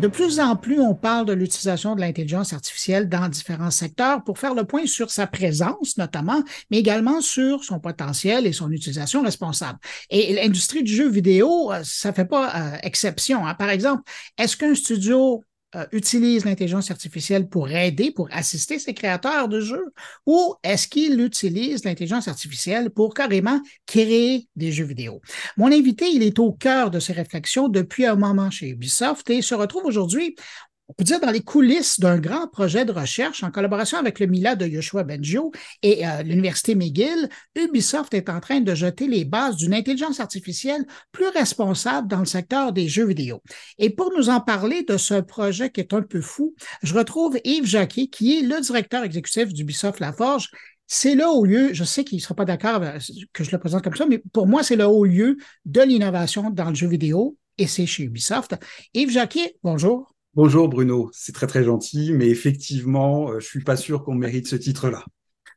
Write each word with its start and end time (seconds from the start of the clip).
De 0.00 0.08
plus 0.08 0.40
en 0.40 0.56
plus, 0.56 0.78
on 0.78 0.94
parle 0.94 1.24
de 1.24 1.32
l'utilisation 1.32 1.94
de 1.94 2.02
l'intelligence 2.02 2.52
artificielle 2.52 3.08
dans 3.08 3.28
différents 3.28 3.70
secteurs 3.70 4.22
pour 4.24 4.38
faire 4.38 4.54
le 4.54 4.64
point 4.64 4.84
sur 4.84 5.10
sa 5.10 5.26
présence 5.26 5.96
notamment, 5.96 6.42
mais 6.70 6.78
également 6.78 7.22
sur 7.22 7.64
son 7.64 7.80
potentiel 7.80 8.46
et 8.46 8.52
son 8.52 8.70
utilisation 8.70 9.22
responsable. 9.22 9.78
Et 10.10 10.34
l'industrie 10.34 10.82
du 10.82 10.94
jeu 10.94 11.08
vidéo, 11.08 11.72
euh, 11.72 11.80
ça 11.82 12.12
fait 12.12 12.26
pas 12.26 12.52
euh, 12.54 12.76
exception. 12.82 13.46
Hein. 13.46 13.54
Par 13.54 13.70
exemple, 13.70 14.02
est-ce 14.36 14.58
qu'un 14.58 14.74
studio 14.74 15.42
euh, 15.76 15.84
utilise 15.92 16.44
l'intelligence 16.46 16.90
artificielle 16.90 17.48
pour 17.48 17.70
aider, 17.70 18.10
pour 18.10 18.28
assister 18.32 18.78
ses 18.78 18.94
créateurs 18.94 19.48
de 19.48 19.60
jeux, 19.60 19.92
ou 20.24 20.54
est-ce 20.62 20.88
qu'il 20.88 21.20
utilise 21.20 21.84
l'intelligence 21.84 22.28
artificielle 22.28 22.88
pour 22.90 23.12
carrément 23.12 23.60
créer 23.84 24.48
des 24.56 24.72
jeux 24.72 24.86
vidéo? 24.86 25.20
Mon 25.58 25.66
invité, 25.66 26.08
il 26.08 26.22
est 26.22 26.38
au 26.38 26.52
cœur 26.52 26.90
de 26.90 26.98
ces 26.98 27.12
réflexions 27.12 27.68
depuis 27.68 28.06
un 28.06 28.16
moment 28.16 28.50
chez 28.50 28.68
Ubisoft 28.70 29.28
et 29.28 29.42
se 29.42 29.54
retrouve 29.54 29.84
aujourd'hui 29.84 30.34
on 30.88 30.92
peut 30.92 31.04
dire 31.04 31.20
dans 31.20 31.30
les 31.30 31.42
coulisses 31.42 31.98
d'un 31.98 32.18
grand 32.18 32.46
projet 32.46 32.84
de 32.84 32.92
recherche 32.92 33.42
en 33.42 33.50
collaboration 33.50 33.98
avec 33.98 34.20
le 34.20 34.26
MILA 34.26 34.54
de 34.54 34.66
Yoshua 34.66 35.02
Benjo 35.02 35.50
et 35.82 36.06
euh, 36.06 36.22
l'Université 36.22 36.74
McGill, 36.74 37.28
Ubisoft 37.56 38.14
est 38.14 38.28
en 38.28 38.40
train 38.40 38.60
de 38.60 38.74
jeter 38.74 39.08
les 39.08 39.24
bases 39.24 39.56
d'une 39.56 39.74
intelligence 39.74 40.20
artificielle 40.20 40.84
plus 41.10 41.28
responsable 41.28 42.06
dans 42.08 42.20
le 42.20 42.26
secteur 42.26 42.72
des 42.72 42.88
jeux 42.88 43.06
vidéo. 43.06 43.42
Et 43.78 43.90
pour 43.90 44.12
nous 44.16 44.28
en 44.28 44.40
parler 44.40 44.84
de 44.84 44.96
ce 44.96 45.14
projet 45.20 45.70
qui 45.70 45.80
est 45.80 45.92
un 45.92 46.02
peu 46.02 46.20
fou, 46.20 46.54
je 46.82 46.94
retrouve 46.94 47.38
Yves 47.44 47.66
Jacquet, 47.66 48.06
qui 48.06 48.38
est 48.38 48.42
le 48.42 48.60
directeur 48.60 49.02
exécutif 49.02 49.52
d'Ubisoft 49.52 49.98
Laforge. 49.98 50.50
C'est 50.86 51.16
le 51.16 51.26
haut 51.26 51.44
lieu, 51.44 51.70
je 51.72 51.82
sais 51.82 52.04
qu'il 52.04 52.18
ne 52.18 52.22
sera 52.22 52.36
pas 52.36 52.44
d'accord 52.44 52.80
que 53.32 53.42
je 53.42 53.50
le 53.50 53.58
présente 53.58 53.82
comme 53.82 53.96
ça, 53.96 54.06
mais 54.06 54.22
pour 54.32 54.46
moi, 54.46 54.62
c'est 54.62 54.76
le 54.76 54.84
haut 54.84 55.04
lieu 55.04 55.36
de 55.64 55.80
l'innovation 55.80 56.50
dans 56.50 56.68
le 56.68 56.76
jeu 56.76 56.86
vidéo 56.86 57.36
et 57.58 57.66
c'est 57.66 57.86
chez 57.86 58.04
Ubisoft. 58.04 58.54
Yves 58.94 59.10
Jacquet, 59.10 59.56
bonjour. 59.64 60.15
Bonjour 60.36 60.68
Bruno, 60.68 61.08
c'est 61.14 61.32
très 61.32 61.46
très 61.46 61.64
gentil, 61.64 62.12
mais 62.12 62.28
effectivement, 62.28 63.30
euh, 63.30 63.40
je 63.40 63.46
suis 63.46 63.64
pas 63.64 63.74
sûr 63.74 64.04
qu'on 64.04 64.14
mérite 64.14 64.46
ce 64.46 64.54
titre-là. 64.54 65.02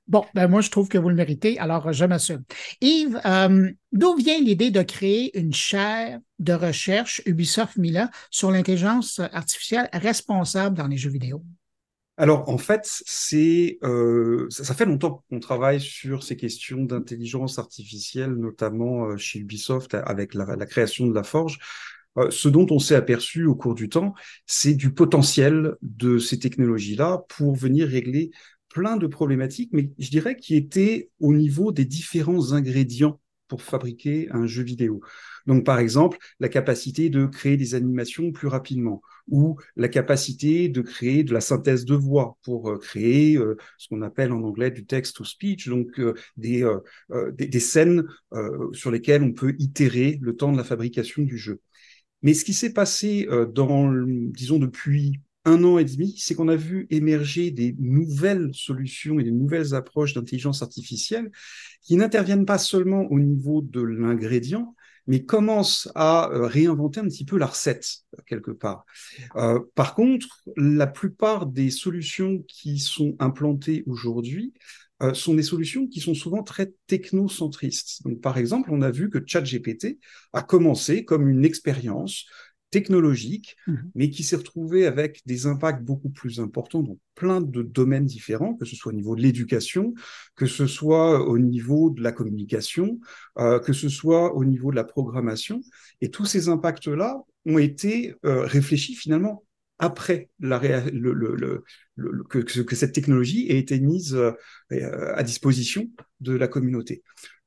Bon, 0.07 0.23
ben 0.33 0.47
moi 0.47 0.61
je 0.61 0.69
trouve 0.69 0.87
que 0.87 0.97
vous 0.97 1.09
le 1.09 1.15
méritez, 1.15 1.59
alors 1.59 1.91
je 1.91 2.05
m'assume. 2.05 2.43
Yves, 2.79 3.19
euh, 3.25 3.69
d'où 3.91 4.15
vient 4.15 4.39
l'idée 4.39 4.71
de 4.71 4.81
créer 4.81 5.37
une 5.37 5.53
chaire 5.53 6.21
de 6.39 6.53
recherche 6.53 7.21
Ubisoft 7.25 7.75
Mila 7.75 8.09
sur 8.31 8.51
l'intelligence 8.51 9.19
artificielle 9.33 9.89
responsable 9.91 10.77
dans 10.77 10.87
les 10.87 10.95
jeux 10.95 11.11
vidéo? 11.11 11.43
Alors 12.15 12.47
en 12.47 12.57
fait, 12.57 12.83
c'est 13.05 13.79
euh, 13.83 14.47
ça, 14.49 14.73
fait 14.73 14.85
longtemps 14.85 15.25
qu'on 15.29 15.41
travaille 15.41 15.81
sur 15.81 16.23
ces 16.23 16.37
questions 16.37 16.83
d'intelligence 16.83 17.59
artificielle, 17.59 18.31
notamment 18.31 19.17
chez 19.17 19.39
Ubisoft 19.39 19.93
avec 19.93 20.33
la, 20.35 20.55
la 20.55 20.65
création 20.65 21.05
de 21.05 21.13
la 21.13 21.23
Forge. 21.23 21.59
Euh, 22.17 22.29
ce 22.31 22.49
dont 22.49 22.67
on 22.71 22.79
s'est 22.79 22.95
aperçu 22.95 23.45
au 23.45 23.55
cours 23.55 23.75
du 23.75 23.89
temps, 23.89 24.13
c'est 24.45 24.73
du 24.73 24.93
potentiel 24.93 25.75
de 25.81 26.17
ces 26.17 26.39
technologies-là 26.39 27.23
pour 27.29 27.55
venir 27.55 27.87
régler 27.87 28.31
plein 28.69 28.97
de 28.97 29.07
problématiques, 29.07 29.71
mais 29.73 29.91
je 29.97 30.09
dirais 30.09 30.35
qui 30.35 30.55
étaient 30.55 31.09
au 31.19 31.33
niveau 31.33 31.71
des 31.71 31.85
différents 31.85 32.53
ingrédients 32.53 33.19
pour 33.47 33.63
fabriquer 33.63 34.27
un 34.31 34.45
jeu 34.45 34.61
vidéo. 34.61 35.01
Donc, 35.47 35.65
par 35.65 35.79
exemple, 35.79 36.19
la 36.39 36.49
capacité 36.49 37.09
de 37.09 37.25
créer 37.25 37.57
des 37.57 37.73
animations 37.73 38.31
plus 38.31 38.47
rapidement, 38.47 39.01
ou 39.27 39.57
la 39.75 39.87
capacité 39.87 40.69
de 40.69 40.81
créer 40.81 41.23
de 41.23 41.33
la 41.33 41.41
synthèse 41.41 41.85
de 41.85 41.95
voix 41.95 42.37
pour 42.43 42.69
euh, 42.69 42.77
créer 42.77 43.37
euh, 43.37 43.57
ce 43.79 43.87
qu'on 43.87 44.03
appelle 44.03 44.31
en 44.31 44.43
anglais 44.43 44.69
du 44.69 44.85
text-to-speech, 44.85 45.67
donc 45.67 45.99
des, 46.37 46.67
des, 47.07 47.47
des, 47.47 47.59
scènes 47.59 48.03
sur 48.73 48.91
lesquelles 48.91 49.23
on 49.23 49.33
peut 49.33 49.55
itérer 49.57 50.19
le 50.21 50.35
temps 50.35 50.51
de 50.51 50.57
la 50.57 50.63
fabrication 50.63 51.23
du 51.23 51.37
jeu. 51.37 51.59
Mais 52.21 52.33
ce 52.33 52.43
qui 52.43 52.53
s'est 52.53 52.73
passé 52.73 53.27
euh, 53.29 53.45
dans, 53.45 53.91
disons, 53.91 54.59
depuis 54.59 55.19
un 55.45 55.63
an 55.63 55.77
et 55.77 55.85
demi, 55.85 56.15
c'est 56.17 56.35
qu'on 56.35 56.49
a 56.49 56.55
vu 56.55 56.85
émerger 56.89 57.51
des 57.51 57.75
nouvelles 57.79 58.51
solutions 58.53 59.19
et 59.19 59.23
des 59.23 59.31
nouvelles 59.31 59.73
approches 59.73 60.13
d'intelligence 60.13 60.61
artificielle 60.61 61.31
qui 61.81 61.95
n'interviennent 61.95 62.45
pas 62.45 62.57
seulement 62.57 63.03
au 63.09 63.19
niveau 63.19 63.61
de 63.61 63.81
l'ingrédient, 63.81 64.75
mais 65.07 65.23
commencent 65.23 65.89
à 65.95 66.29
euh, 66.31 66.45
réinventer 66.45 66.99
un 66.99 67.07
petit 67.07 67.25
peu 67.25 67.37
la 67.37 67.47
recette 67.47 67.87
quelque 68.27 68.51
part. 68.51 68.85
Euh, 69.37 69.59
par 69.75 69.95
contre, 69.95 70.43
la 70.55 70.87
plupart 70.87 71.47
des 71.47 71.71
solutions 71.71 72.43
qui 72.47 72.77
sont 72.77 73.15
implantées 73.19 73.83
aujourd'hui 73.87 74.53
euh, 75.01 75.13
sont 75.13 75.33
des 75.33 75.43
solutions 75.43 75.87
qui 75.87 75.99
sont 75.99 76.13
souvent 76.13 76.43
très 76.43 76.73
technocentristes. 76.87 78.03
Donc, 78.03 78.21
par 78.21 78.37
exemple, 78.37 78.69
on 78.71 78.81
a 78.81 78.91
vu 78.91 79.09
que 79.09 79.19
ChatGPT 79.25 79.99
a 80.33 80.41
commencé 80.41 81.05
comme 81.05 81.29
une 81.29 81.45
expérience 81.45 82.25
technologique, 82.71 83.55
mhm. 83.67 83.91
mais 83.95 84.09
qui 84.09 84.23
s'est 84.23 84.35
retrouvé 84.35 84.85
avec 84.85 85.21
des 85.25 85.47
impacts 85.47 85.83
beaucoup 85.83 86.09
plus 86.09 86.39
importants 86.39 86.83
dans 86.83 86.97
plein 87.15 87.41
de 87.41 87.61
domaines 87.63 88.05
différents, 88.05 88.53
que 88.53 88.65
ce 88.65 88.75
soit 88.75 88.91
au 88.91 88.95
niveau 88.95 89.15
de 89.15 89.21
l'éducation, 89.21 89.93
que 90.35 90.45
ce 90.45 90.67
soit 90.67 91.27
au 91.27 91.39
niveau 91.39 91.89
de 91.89 92.01
la 92.03 92.11
communication, 92.11 92.99
euh, 93.39 93.59
que 93.59 93.73
ce 93.73 93.89
soit 93.89 94.35
au 94.35 94.45
niveau 94.45 94.71
de 94.71 94.75
la 94.75 94.83
programmation. 94.83 95.61
Et 96.01 96.11
tous 96.11 96.25
ces 96.25 96.49
impacts-là 96.49 97.23
ont 97.45 97.57
été 97.57 98.13
euh, 98.25 98.45
réfléchis 98.45 98.95
finalement 98.95 99.43
après 99.79 100.29
la 100.39 100.59
le, 100.91 101.13
le, 101.13 101.63
le, 101.95 102.23
que, 102.29 102.39
que, 102.39 102.75
cette 102.75 102.93
technologie 102.93 103.47
ait 103.49 103.57
été 103.57 103.79
mise 103.79 104.15
euh, 104.15 105.13
à 105.15 105.23
disposition 105.23 105.89
de 106.19 106.33
la 106.33 106.47
communauté. 106.47 107.03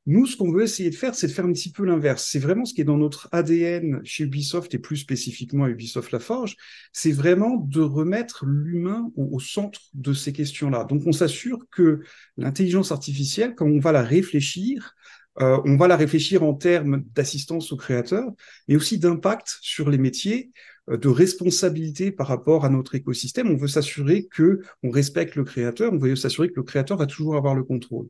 Nous, 0.06 0.26
ce 0.26 0.36
qu'on 0.36 0.50
veut 0.50 0.64
essayer 0.64 0.90
de 0.90 0.96
faire, 0.96 1.14
c'est 1.14 1.28
de 1.28 1.32
faire 1.32 1.44
un 1.44 1.52
petit 1.52 1.70
peu 1.70 1.84
l'inverse. 1.84 2.26
C'est 2.28 2.40
vraiment 2.40 2.64
ce 2.64 2.74
qui 2.74 2.80
est 2.80 2.84
dans 2.84 2.96
notre 2.96 3.28
ADN 3.30 4.00
chez 4.02 4.24
Ubisoft 4.24 4.74
et 4.74 4.80
plus 4.80 4.96
spécifiquement 4.96 5.64
à 5.64 5.70
Ubisoft 5.70 6.10
Laforge, 6.10 6.56
c'est 6.92 7.12
vraiment 7.12 7.56
de 7.56 7.80
remettre 7.80 8.44
l'humain 8.44 9.12
au, 9.14 9.38
centre 9.38 9.80
de 9.94 10.12
ces 10.12 10.32
questions-là. 10.32 10.84
Donc, 10.84 11.02
on 11.06 11.12
s'assure 11.12 11.66
que 11.70 12.00
l'intelligence 12.36 12.90
artificielle, 12.90 13.54
quand 13.54 13.66
on 13.66 13.78
va 13.78 13.92
la 13.92 14.02
réfléchir, 14.02 14.96
euh, 15.40 15.60
on 15.64 15.76
va 15.76 15.86
la 15.86 15.96
réfléchir 15.96 16.42
en 16.42 16.54
termes 16.54 17.04
d'assistance 17.14 17.70
aux 17.72 17.76
créateurs, 17.76 18.28
mais 18.66 18.74
aussi 18.74 18.98
d'impact 18.98 19.56
sur 19.60 19.88
les 19.88 19.98
métiers, 19.98 20.50
euh, 20.50 20.71
de 20.88 21.08
responsabilité 21.08 22.10
par 22.10 22.26
rapport 22.26 22.64
à 22.64 22.68
notre 22.68 22.94
écosystème. 22.94 23.50
On 23.50 23.56
veut 23.56 23.68
s'assurer 23.68 24.26
que 24.26 24.60
on 24.82 24.90
respecte 24.90 25.36
le 25.36 25.44
créateur, 25.44 25.92
on 25.92 25.98
veut 25.98 26.16
s'assurer 26.16 26.48
que 26.48 26.56
le 26.56 26.64
créateur 26.64 26.98
va 26.98 27.06
toujours 27.06 27.36
avoir 27.36 27.54
le 27.54 27.64
contrôle. 27.64 28.08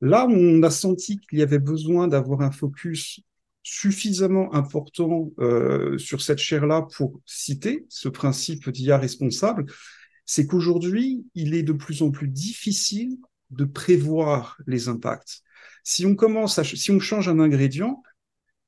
Là, 0.00 0.26
on 0.28 0.62
a 0.62 0.70
senti 0.70 1.18
qu'il 1.18 1.38
y 1.38 1.42
avait 1.42 1.58
besoin 1.58 2.08
d'avoir 2.08 2.42
un 2.42 2.50
focus 2.50 3.20
suffisamment 3.62 4.54
important 4.54 5.32
euh, 5.38 5.96
sur 5.96 6.20
cette 6.20 6.38
chaire-là 6.38 6.86
pour 6.96 7.20
citer 7.24 7.86
ce 7.88 8.10
principe 8.10 8.68
d'IA 8.68 8.98
responsable, 8.98 9.64
c'est 10.26 10.46
qu'aujourd'hui, 10.46 11.24
il 11.34 11.54
est 11.54 11.62
de 11.62 11.72
plus 11.72 12.02
en 12.02 12.10
plus 12.10 12.28
difficile 12.28 13.16
de 13.50 13.64
prévoir 13.64 14.58
les 14.66 14.88
impacts. 14.88 15.40
Si 15.82 16.04
on 16.04 16.14
commence 16.14 16.62
si 16.62 16.90
on 16.90 17.00
change 17.00 17.28
un 17.28 17.40
ingrédient, 17.40 18.02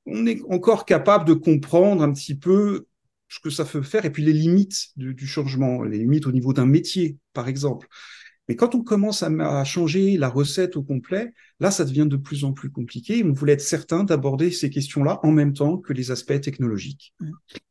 on 0.07 0.25
est 0.25 0.41
encore 0.49 0.85
capable 0.85 1.25
de 1.25 1.33
comprendre 1.33 2.01
un 2.01 2.11
petit 2.11 2.35
peu 2.35 2.87
ce 3.29 3.39
que 3.39 3.49
ça 3.49 3.65
peut 3.65 3.81
faire 3.81 4.05
et 4.05 4.11
puis 4.11 4.23
les 4.23 4.33
limites 4.33 4.87
du, 4.95 5.27
changement, 5.27 5.83
les 5.83 5.99
limites 5.99 6.27
au 6.27 6.31
niveau 6.31 6.53
d'un 6.53 6.65
métier, 6.65 7.17
par 7.33 7.47
exemple. 7.47 7.87
Mais 8.47 8.55
quand 8.55 8.75
on 8.75 8.81
commence 8.81 9.23
à, 9.23 9.63
changer 9.65 10.17
la 10.17 10.29
recette 10.29 10.77
au 10.77 10.83
complet, 10.83 11.33
là, 11.59 11.69
ça 11.69 11.83
devient 11.83 12.05
de 12.07 12.15
plus 12.15 12.45
en 12.45 12.53
plus 12.53 12.69
compliqué. 12.69 13.21
On 13.25 13.33
voulait 13.33 13.53
être 13.53 13.61
certain 13.61 14.05
d'aborder 14.05 14.51
ces 14.51 14.69
questions-là 14.69 15.19
en 15.23 15.31
même 15.31 15.51
temps 15.51 15.77
que 15.77 15.91
les 15.91 16.11
aspects 16.11 16.39
technologiques. 16.39 17.13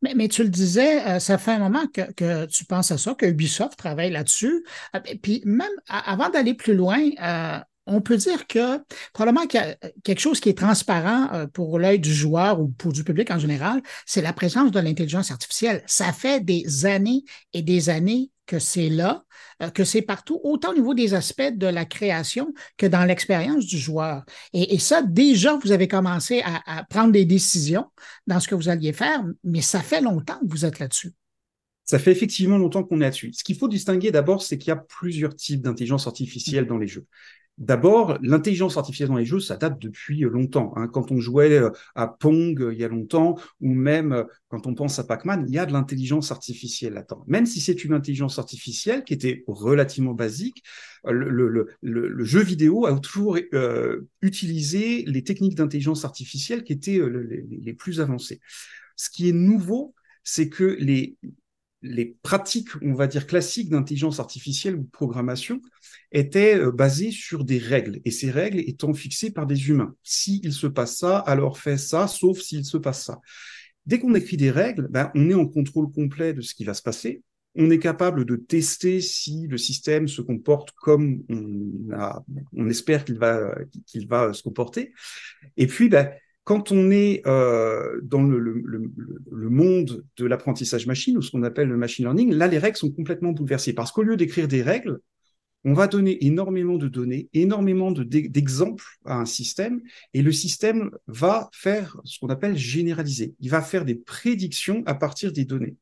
Mais, 0.02 0.12
mais 0.14 0.28
tu 0.28 0.42
le 0.42 0.50
disais, 0.50 1.02
euh, 1.06 1.18
ça 1.18 1.38
fait 1.38 1.52
un 1.52 1.60
moment 1.60 1.86
que, 1.86 2.12
que, 2.12 2.44
tu 2.46 2.66
penses 2.66 2.90
à 2.90 2.98
ça, 2.98 3.14
que 3.14 3.24
Ubisoft 3.24 3.78
travaille 3.78 4.10
là-dessus. 4.10 4.64
Euh, 4.94 5.00
puis 5.22 5.40
même 5.46 5.72
avant 5.88 6.28
d'aller 6.28 6.52
plus 6.52 6.74
loin, 6.74 7.00
euh, 7.22 7.58
on 7.86 8.00
peut 8.00 8.16
dire 8.16 8.46
que 8.46 8.78
probablement 9.12 9.46
a 9.54 9.74
quelque 10.04 10.20
chose 10.20 10.40
qui 10.40 10.48
est 10.48 10.58
transparent 10.58 11.28
euh, 11.32 11.46
pour 11.46 11.78
l'œil 11.78 12.00
du 12.00 12.12
joueur 12.12 12.60
ou 12.60 12.68
pour 12.68 12.92
du 12.92 13.04
public 13.04 13.30
en 13.30 13.38
général, 13.38 13.82
c'est 14.04 14.22
la 14.22 14.32
présence 14.32 14.70
de 14.70 14.80
l'intelligence 14.80 15.30
artificielle. 15.30 15.82
Ça 15.86 16.12
fait 16.12 16.44
des 16.44 16.86
années 16.86 17.24
et 17.52 17.62
des 17.62 17.88
années 17.88 18.30
que 18.46 18.58
c'est 18.58 18.88
là, 18.88 19.24
euh, 19.62 19.70
que 19.70 19.84
c'est 19.84 20.02
partout, 20.02 20.40
autant 20.44 20.70
au 20.70 20.74
niveau 20.74 20.94
des 20.94 21.14
aspects 21.14 21.52
de 21.52 21.66
la 21.66 21.84
création 21.84 22.54
que 22.76 22.86
dans 22.86 23.04
l'expérience 23.04 23.66
du 23.66 23.78
joueur. 23.78 24.24
Et, 24.52 24.78
ça, 24.78 25.02
déjà, 25.02 25.56
vous 25.56 25.72
avez 25.72 25.88
commencé 25.88 26.42
à, 26.44 26.84
prendre 26.84 27.12
des 27.12 27.24
décisions 27.24 27.86
dans 28.26 28.40
ce 28.40 28.48
que 28.48 28.54
vous 28.54 28.68
alliez 28.68 28.92
faire, 28.92 29.24
mais 29.44 29.60
ça 29.60 29.80
fait 29.80 30.00
longtemps 30.00 30.38
que 30.38 30.48
vous 30.48 30.64
êtes 30.64 30.78
là-dessus. 30.78 31.12
Ça 31.84 31.98
fait 31.98 32.10
effectivement 32.10 32.58
longtemps 32.58 32.82
qu'on 32.82 33.00
est 33.00 33.04
là-dessus. 33.04 33.32
Ce 33.32 33.44
qu'il 33.44 33.56
faut 33.56 33.68
distinguer 33.68 34.10
d'abord, 34.10 34.42
c'est 34.42 34.58
qu'il 34.58 34.68
y 34.68 34.72
a 34.72 34.76
plusieurs 34.76 35.34
types 35.34 35.62
d'intelligence 35.62 36.06
artificielle 36.06 36.66
dans 36.66 36.78
les 36.78 36.88
jeux. 36.88 37.06
D'abord, 37.58 38.18
l'intelligence 38.20 38.76
artificielle 38.76 39.08
dans 39.08 39.16
les 39.16 39.24
jeux, 39.24 39.40
ça 39.40 39.56
date 39.56 39.78
depuis 39.78 40.20
longtemps. 40.20 40.74
Hein. 40.76 40.88
Quand 40.88 41.10
on 41.10 41.20
jouait 41.20 41.58
euh, 41.58 41.70
à 41.94 42.06
Pong 42.06 42.60
euh, 42.60 42.74
il 42.74 42.78
y 42.78 42.84
a 42.84 42.88
longtemps, 42.88 43.36
ou 43.62 43.72
même 43.72 44.12
euh, 44.12 44.24
quand 44.48 44.66
on 44.66 44.74
pense 44.74 44.98
à 44.98 45.04
Pac-Man, 45.04 45.46
il 45.48 45.54
y 45.54 45.58
a 45.58 45.64
de 45.64 45.72
l'intelligence 45.72 46.30
artificielle 46.30 46.92
là-dedans. 46.92 47.24
Même 47.26 47.46
si 47.46 47.62
c'est 47.62 47.82
une 47.82 47.94
intelligence 47.94 48.38
artificielle 48.38 49.04
qui 49.04 49.14
était 49.14 49.42
relativement 49.46 50.12
basique, 50.12 50.62
le, 51.04 51.66
jeu 52.24 52.42
vidéo 52.42 52.84
a 52.84 52.98
toujours 52.98 53.38
utilisé 54.22 55.04
les 55.06 55.22
techniques 55.22 55.54
d'intelligence 55.54 56.04
artificielle 56.04 56.62
qui 56.62 56.72
étaient 56.72 57.00
les, 57.00 57.46
les 57.48 57.72
plus 57.72 58.00
avancées. 58.00 58.40
Ce 58.96 59.08
qui 59.08 59.28
est 59.28 59.32
nouveau, 59.32 59.94
c'est 60.24 60.48
que 60.48 60.76
les, 60.80 61.16
les 61.86 62.16
pratiques, 62.22 62.68
on 62.82 62.94
va 62.94 63.06
dire, 63.06 63.26
classiques 63.26 63.70
d'intelligence 63.70 64.20
artificielle 64.20 64.76
ou 64.76 64.82
de 64.82 64.90
programmation 64.90 65.60
étaient 66.12 66.56
euh, 66.56 66.70
basées 66.70 67.10
sur 67.10 67.44
des 67.44 67.58
règles, 67.58 68.00
et 68.04 68.10
ces 68.10 68.30
règles 68.30 68.60
étant 68.60 68.92
fixées 68.94 69.30
par 69.30 69.46
des 69.46 69.68
humains. 69.68 69.94
S'il 70.02 70.52
se 70.52 70.66
passe 70.66 70.96
ça, 70.98 71.18
alors 71.18 71.58
fais 71.58 71.76
ça, 71.76 72.06
sauf 72.06 72.40
s'il 72.40 72.64
se 72.64 72.76
passe 72.76 73.04
ça. 73.04 73.20
Dès 73.86 74.00
qu'on 74.00 74.14
écrit 74.14 74.36
des 74.36 74.50
règles, 74.50 74.88
ben, 74.90 75.10
on 75.14 75.30
est 75.30 75.34
en 75.34 75.46
contrôle 75.46 75.90
complet 75.92 76.34
de 76.34 76.40
ce 76.40 76.54
qui 76.54 76.64
va 76.64 76.74
se 76.74 76.82
passer. 76.82 77.22
On 77.54 77.70
est 77.70 77.78
capable 77.78 78.24
de 78.26 78.36
tester 78.36 79.00
si 79.00 79.46
le 79.46 79.56
système 79.56 80.08
se 80.08 80.20
comporte 80.20 80.72
comme 80.72 81.22
on, 81.30 82.68
espère 82.68 83.04
qu'il 83.04 83.18
va, 83.18 83.54
qu'il 83.86 84.06
va 84.08 84.32
se 84.32 84.42
comporter. 84.42 84.92
Et 85.56 85.66
puis, 85.66 85.88
ben, 85.88 86.10
quand 86.46 86.70
on 86.70 86.92
est 86.92 87.26
euh, 87.26 88.00
dans 88.04 88.22
le, 88.22 88.62
monde 89.32 90.04
de 90.16 90.26
l'apprentissage 90.26 90.86
machine, 90.86 91.18
ou 91.18 91.22
ce 91.22 91.32
qu'on 91.32 91.42
appelle 91.42 91.66
le 91.66 91.76
machine 91.76 92.04
learning, 92.04 92.32
là, 92.32 92.46
les 92.46 92.58
règles 92.58 92.76
sont 92.76 92.92
complètement 92.92 93.32
bouleversées. 93.32 93.72
Parce 93.72 93.90
qu'au 93.90 94.04
lieu 94.04 94.16
d'écrire 94.16 94.46
des 94.46 94.62
règles, 94.62 95.00
on 95.64 95.72
va 95.72 95.88
donner 95.88 96.24
énormément 96.24 96.76
de 96.76 96.86
données, 96.86 97.28
énormément 97.34 97.90
d'exemples 97.90 98.84
à 99.04 99.18
un 99.18 99.24
système, 99.24 99.80
et 100.14 100.22
le 100.22 100.30
système 100.30 100.92
va 101.08 101.50
faire 101.52 101.96
ce 102.04 102.20
qu'on 102.20 102.28
appelle 102.28 102.56
généraliser. 102.56 103.34
Il 103.40 103.50
va 103.50 103.60
faire 103.60 103.84
des 103.84 103.96
prédictions 103.96 104.84
à 104.86 104.94
partir 104.94 105.32
des 105.32 105.46
données. 105.46 105.74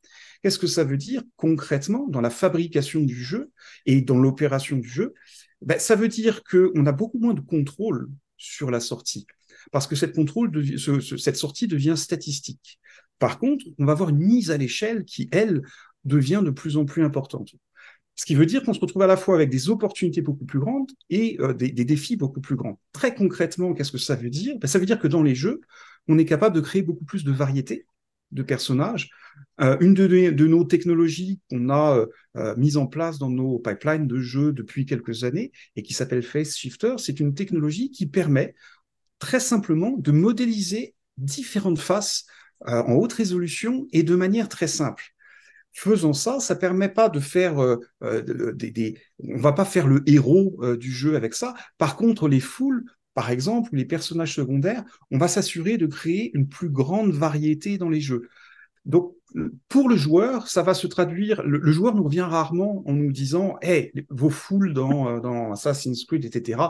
Qu'est-ce 0.42 0.58
que 0.58 0.66
ça 0.66 0.82
veut 0.82 0.96
dire 0.96 1.22
concrètement 1.36 2.06
dans 2.08 2.22
la 2.22 2.30
fabrication 2.30 3.02
du 3.02 3.22
jeu 3.22 3.50
et 3.84 4.00
dans 4.00 4.16
l'opération 4.16 4.78
du 4.78 4.88
jeu? 4.88 5.12
Ben, 5.60 5.78
Ça 5.78 5.94
veut 5.94 6.08
dire 6.08 6.42
qu'on 6.42 6.86
a 6.86 6.92
beaucoup 6.92 7.18
moins 7.18 7.34
de 7.34 7.42
contrôle 7.42 8.08
sur 8.38 8.70
la 8.70 8.80
sortie 8.80 9.26
parce 9.72 9.86
que 9.86 9.96
cette, 9.96 10.16
sortie 11.36 11.66
devient 11.66 11.94
statistique. 11.96 12.78
Par 13.18 13.38
contre, 13.38 13.64
on 13.78 13.84
va 13.84 13.92
avoir 13.92 14.10
une 14.10 14.18
mise 14.18 14.50
à 14.50 14.56
l'échelle 14.56 15.04
qui, 15.04 15.28
elle, 15.32 15.62
devient 16.04 16.42
de 16.44 16.50
plus 16.50 16.76
en 16.76 16.84
plus 16.84 17.02
importante. 17.04 17.54
Ce 18.16 18.26
qui 18.26 18.34
veut 18.34 18.46
dire 18.46 18.62
qu'on 18.62 18.74
se 18.74 18.80
retrouve 18.80 19.02
à 19.02 19.06
la 19.06 19.16
fois 19.16 19.34
avec 19.34 19.50
des 19.50 19.70
opportunités 19.70 20.20
beaucoup 20.20 20.44
plus 20.44 20.60
grandes 20.60 20.90
et 21.10 21.36
euh, 21.40 21.52
des, 21.52 21.70
défis 21.72 22.16
beaucoup 22.16 22.40
plus 22.40 22.54
grands. 22.54 22.78
Très 22.92 23.14
concrètement, 23.14 23.74
qu'est-ce 23.74 23.90
que 23.90 23.98
ça 23.98 24.14
veut 24.14 24.30
dire? 24.30 24.56
Ben, 24.58 24.68
Ça 24.68 24.78
veut 24.78 24.86
dire 24.86 25.00
que 25.00 25.08
dans 25.08 25.22
les 25.22 25.34
jeux, 25.34 25.60
on 26.06 26.18
est 26.18 26.24
capable 26.24 26.54
de 26.54 26.60
créer 26.60 26.82
beaucoup 26.82 27.04
plus 27.04 27.24
de 27.24 27.32
variétés 27.32 27.86
de 28.34 28.42
personnages. 28.42 29.10
Euh, 29.60 29.76
une 29.80 29.94
de, 29.94 30.46
nos 30.46 30.64
technologies 30.64 31.40
qu'on 31.48 31.68
a 31.70 31.98
euh, 31.98 32.06
euh, 32.36 32.56
mise 32.56 32.76
en 32.76 32.86
place 32.86 33.18
dans 33.18 33.30
nos 33.30 33.58
pipelines 33.60 34.08
de 34.08 34.18
jeux 34.18 34.52
depuis 34.52 34.84
quelques 34.84 35.22
années 35.22 35.52
et 35.76 35.82
qui 35.82 35.94
s'appelle 35.94 36.22
Face 36.22 36.56
Shifter, 36.56 36.96
c'est 36.98 37.20
une 37.20 37.34
technologie 37.34 37.90
qui 37.90 38.06
permet 38.06 38.54
très 39.24 39.40
simplement 39.40 39.96
de 39.96 40.12
modéliser 40.12 40.94
différentes 41.16 41.78
faces 41.78 42.26
euh, 42.68 42.82
en 42.82 42.92
haute 42.92 43.14
résolution 43.14 43.86
et 43.90 44.02
de 44.02 44.14
manière 44.14 44.50
très 44.50 44.66
simple. 44.66 45.02
Faisant 45.72 46.12
ça, 46.12 46.40
ça 46.40 46.54
permet 46.54 46.90
pas 46.90 47.08
de 47.08 47.20
faire 47.20 47.58
euh, 47.58 47.78
euh, 48.02 48.52
des, 48.52 49.00
va 49.18 49.54
pas 49.54 49.64
faire 49.64 49.86
le 49.86 50.02
héros 50.06 50.76
du 50.76 50.92
jeu 50.92 51.16
avec 51.16 51.32
ça. 51.32 51.54
Par 51.78 51.96
contre, 51.96 52.28
les 52.28 52.38
foules, 52.38 52.84
par 53.14 53.30
exemple, 53.30 53.70
les 53.72 53.86
personnages 53.86 54.34
secondaires, 54.34 54.84
on 55.10 55.16
va 55.16 55.26
s'assurer 55.26 55.78
de 55.78 55.86
créer 55.86 56.30
une 56.34 56.46
plus 56.46 56.68
grande 56.68 57.14
variété 57.14 57.78
dans 57.78 57.88
les 57.88 58.02
jeux. 58.02 58.28
Donc, 58.84 59.14
pour 59.68 59.88
le 59.88 59.96
joueur, 59.96 60.48
ça 60.48 60.62
va 60.62 60.74
se 60.74 60.86
traduire. 60.86 61.42
Le, 61.42 61.72
joueur 61.72 61.94
nous 61.94 62.04
revient 62.04 62.20
rarement 62.20 62.82
en 62.86 62.92
nous 62.92 63.12
disant 63.12 63.56
Hey, 63.62 63.92
vos 64.08 64.30
foules 64.30 64.72
dans, 64.72 65.08
euh, 65.08 65.20
dans 65.20 65.52
Assassin's 65.52 66.04
Creed, 66.04 66.24
etc., 66.24 66.60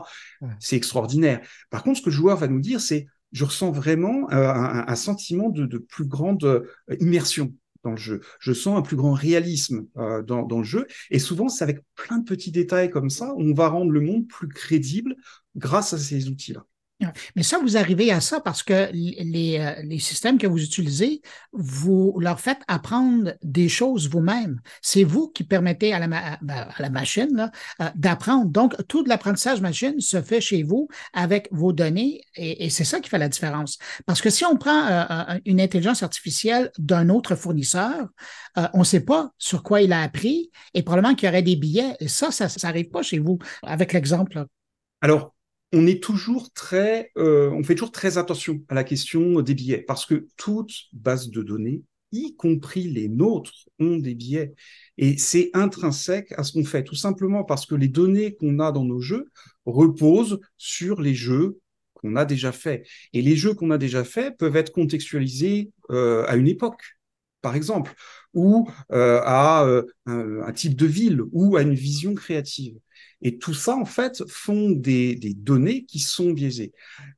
c'est 0.60 0.76
extraordinaire. 0.76 1.40
Par 1.70 1.82
contre, 1.82 1.98
ce 1.98 2.02
que 2.04 2.10
le 2.10 2.16
joueur 2.16 2.36
va 2.36 2.48
nous 2.48 2.60
dire, 2.60 2.80
c'est 2.80 3.06
Je 3.32 3.44
ressens 3.44 3.70
vraiment 3.70 4.30
euh, 4.32 4.52
un, 4.52 4.94
sentiment 4.96 5.50
de, 5.50 5.78
plus 5.78 6.06
grande 6.06 6.44
euh, 6.44 6.62
immersion 7.00 7.52
dans 7.82 7.90
le 7.90 7.96
jeu. 7.96 8.20
Je 8.40 8.52
sens 8.54 8.78
un 8.78 8.82
plus 8.82 8.96
grand 8.96 9.12
réalisme 9.12 9.86
dans, 9.94 10.42
dans, 10.42 10.58
le 10.58 10.64
jeu. 10.64 10.86
Et 11.10 11.18
souvent, 11.18 11.50
c'est 11.50 11.64
avec 11.64 11.80
plein 11.96 12.16
de 12.16 12.24
petits 12.24 12.50
détails 12.50 12.88
comme 12.88 13.10
ça, 13.10 13.34
on 13.36 13.52
va 13.52 13.68
rendre 13.68 13.90
le 13.90 14.00
monde 14.00 14.26
plus 14.26 14.48
crédible 14.48 15.16
grâce 15.54 15.92
à 15.92 15.98
ces 15.98 16.28
outils-là. 16.30 16.64
Mais 17.34 17.42
ça, 17.42 17.58
vous 17.58 17.76
arrivez 17.76 18.12
à 18.12 18.20
ça 18.20 18.40
parce 18.40 18.62
que 18.62 18.88
les, 18.92 19.58
euh, 19.58 19.82
les, 19.82 19.98
systèmes 19.98 20.38
que 20.38 20.46
vous 20.46 20.62
utilisez, 20.62 21.22
vous 21.52 22.16
leur 22.20 22.40
faites 22.40 22.60
apprendre 22.68 23.34
des 23.42 23.68
choses 23.68 24.08
vous-même. 24.08 24.60
C'est 24.80 25.02
vous 25.02 25.28
qui 25.28 25.44
permettez 25.44 25.92
à 25.92 25.98
la, 25.98 26.06
ben, 26.06 26.68
à 26.76 26.80
la 26.82 26.90
machine 26.90 27.50
euh, 27.80 27.90
d'apprendre. 27.96 28.46
Donc, 28.46 28.74
tout 28.86 29.04
l'apprentissage 29.04 29.60
machine 29.60 30.00
se 30.00 30.22
fait 30.22 30.40
chez 30.40 30.62
vous 30.62 30.88
avec 31.12 31.48
vos 31.50 31.72
données 31.72 32.22
et, 32.36 32.70
c'est 32.70 32.84
ça 32.84 33.00
qui 33.00 33.10
fait 33.10 33.18
la 33.18 33.28
différence. 33.28 33.78
Parce 34.06 34.20
que 34.20 34.30
si 34.30 34.44
on 34.44 34.56
prend 34.56 34.86
euh, 34.86 35.38
une 35.44 35.60
intelligence 35.60 36.02
artificielle 36.02 36.70
d'un 36.78 37.08
autre 37.08 37.34
fournisseur, 37.34 38.08
on 38.72 38.80
ne 38.80 38.84
sait 38.84 39.04
pas 39.04 39.30
sur 39.38 39.62
quoi 39.62 39.82
il 39.82 39.92
a 39.92 40.00
appris 40.00 40.50
et 40.74 40.82
probablement 40.82 41.14
qu'il 41.14 41.26
y 41.26 41.30
aurait 41.30 41.42
des 41.42 41.56
billets. 41.56 41.96
Et 42.00 42.08
ça, 42.08 42.30
ça 42.30 42.46
n'arrive 42.62 42.88
pas 42.88 43.02
chez 43.02 43.18
vous 43.18 43.38
avec 43.62 43.92
l'exemple. 43.92 44.46
Alors, 45.00 45.33
euh, 47.16 47.50
on 47.50 47.64
fait 47.64 47.74
toujours 47.74 47.92
très 47.92 48.18
attention 48.18 48.62
à 48.68 48.74
la 48.74 48.84
question 48.84 49.40
des 49.40 49.54
billets 49.54 49.82
parce 49.82 50.06
que 50.06 50.26
toute 50.36 50.70
base 50.92 51.30
de 51.30 51.42
données, 51.42 51.82
y 52.12 52.36
compris 52.36 52.84
les 52.84 53.08
nôtres, 53.08 53.68
ont 53.80 53.96
des 53.96 54.14
billets 54.14 54.54
et 54.98 55.18
c'est 55.18 55.50
intrinsèque 55.52 56.32
à 56.36 56.44
ce 56.44 56.52
qu'on 56.52 56.64
fait, 56.64 56.84
tout 56.84 56.94
simplement 56.94 57.44
parce 57.44 57.66
que 57.66 57.74
les 57.74 57.88
données 57.88 58.36
qu'on 58.36 58.60
a 58.60 58.70
dans 58.70 58.84
nos 58.84 59.00
jeux 59.00 59.30
reposent 59.66 60.38
sur 60.58 61.00
les 61.00 61.14
jeux 61.14 61.58
qu'on 61.94 62.14
a 62.14 62.24
déjà 62.24 62.52
faits 62.52 62.86
et 63.12 63.22
les 63.22 63.34
jeux 63.34 63.54
qu'on 63.54 63.70
a 63.70 63.78
déjà 63.78 64.04
faits 64.04 64.36
peuvent 64.38 64.56
être 64.56 64.72
contextualisés 64.72 65.72
euh, 65.90 66.24
à 66.28 66.36
une 66.36 66.46
époque, 66.46 66.82
par 67.40 67.56
exemple, 67.56 67.94
ou 68.32 68.70
euh, 68.92 69.20
à 69.24 69.66
un 70.06 70.52
type 70.52 70.76
de 70.76 70.86
ville 70.86 71.22
ou 71.32 71.56
à 71.56 71.62
une 71.62 71.74
vision 71.74 72.14
créative. 72.14 72.76
Et 73.24 73.38
tout 73.38 73.54
ça, 73.54 73.74
en 73.74 73.86
fait, 73.86 74.22
font 74.28 74.70
des, 74.70 75.16
données 75.34 75.86
qui 75.86 75.98
sont 75.98 76.30
biaisées. 76.32 76.72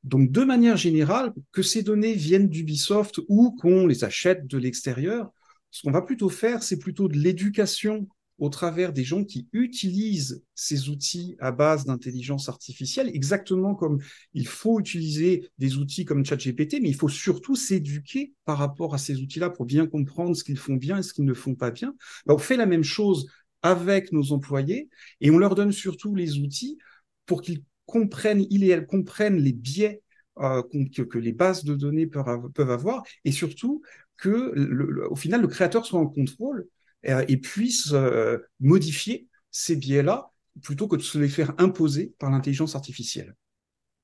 Donc, 0.05 0.31
de 0.31 0.45
manière 0.45 0.77
générale, 0.77 1.33
que 1.51 1.63
ces 1.63 1.83
données 1.83 2.15
viennent 2.15 2.49
d'Ubisoft 2.49 3.21
ou 3.29 3.57
qu'on 3.57 3.89
les 3.89 4.05
achète 4.05 4.47
de 4.47 4.57
l'extérieur, 4.57 5.31
ce 5.73 5.83
qu'on 5.83 5.91
va 5.91 6.03
plutôt 6.03 6.29
faire, 6.29 6.63
c'est 6.63 6.79
plutôt 6.79 7.09
de 7.09 7.19
l'éducation 7.19 8.07
au 8.39 8.51
travers 8.51 8.93
des 8.93 9.03
gens 9.03 9.25
qui 9.25 9.49
utilisent 9.53 10.45
ces 10.55 10.91
outils 10.91 11.37
à 11.39 11.53
base 11.53 11.87
d'intelligence 11.87 12.49
artificielle, 12.49 13.11
exactement 13.13 13.75
comme 13.75 13.99
il 14.35 14.47
faut 14.47 14.79
utiliser 14.79 15.49
des 15.59 15.77
outils 15.79 16.05
comme 16.05 16.25
ChatGPT, 16.25 16.81
mais 16.83 16.91
il 16.91 16.95
faut 16.95 17.09
surtout 17.09 17.57
s'éduquer 17.57 18.35
par 18.45 18.59
rapport 18.59 18.95
à 18.95 18.99
ces 18.99 19.21
outils-là 19.21 19.51
pour 19.51 19.65
bien 19.65 19.87
comprendre 19.87 20.37
ce 20.37 20.45
qu'ils 20.45 20.59
font 20.59 20.77
bien 20.77 20.99
et 20.99 21.03
ce 21.03 21.15
qu'ils 21.15 21.25
ne 21.25 21.35
font 21.35 21.55
pas 21.55 21.71
bien. 21.71 21.95
Ben, 22.27 22.35
on 22.35 22.39
fait 22.39 22.59
la 22.59 22.67
même 22.67 22.85
chose 22.85 23.27
avec 23.63 24.13
nos 24.13 24.33
employés 24.33 24.89
et 25.21 25.31
on 25.31 25.39
leur 25.39 25.55
donne 25.55 25.73
surtout 25.73 26.15
les 26.15 26.39
outils 26.39 26.79
pour 27.27 27.43
qu'ils 27.43 27.63
comprennent, 27.87 28.45
ils 28.51 28.65
et 28.65 28.69
elles 28.69 28.87
comprennent 28.87 29.39
les 29.39 29.53
biais 29.53 30.03
euh, 30.39 30.63
que, 30.95 31.19
les 31.19 31.33
bases 31.33 31.65
de 31.65 31.75
données 31.75 32.07
peuvent, 32.07 32.71
avoir 32.71 33.03
et 33.25 33.33
surtout 33.33 33.83
que 34.17 35.07
au 35.09 35.17
final 35.17 35.41
le 35.41 35.49
créateur 35.49 35.87
soit 35.87 36.01
en 36.01 36.07
contrôle 36.07 36.69
euh, 37.09 37.25
et 37.29 37.37
puisse 37.37 37.93
euh, 37.93 38.39
modifier 38.61 39.29
ces 39.51 39.77
biais-là 39.77 40.31
plutôt 40.63 40.89
que 40.89 40.97
de 40.97 41.03
se 41.03 41.19
les 41.19 41.29
faire 41.29 41.55
imposer 41.59 42.15
par 42.19 42.31
l'intelligence 42.31 42.75
artificielle. 42.75 43.35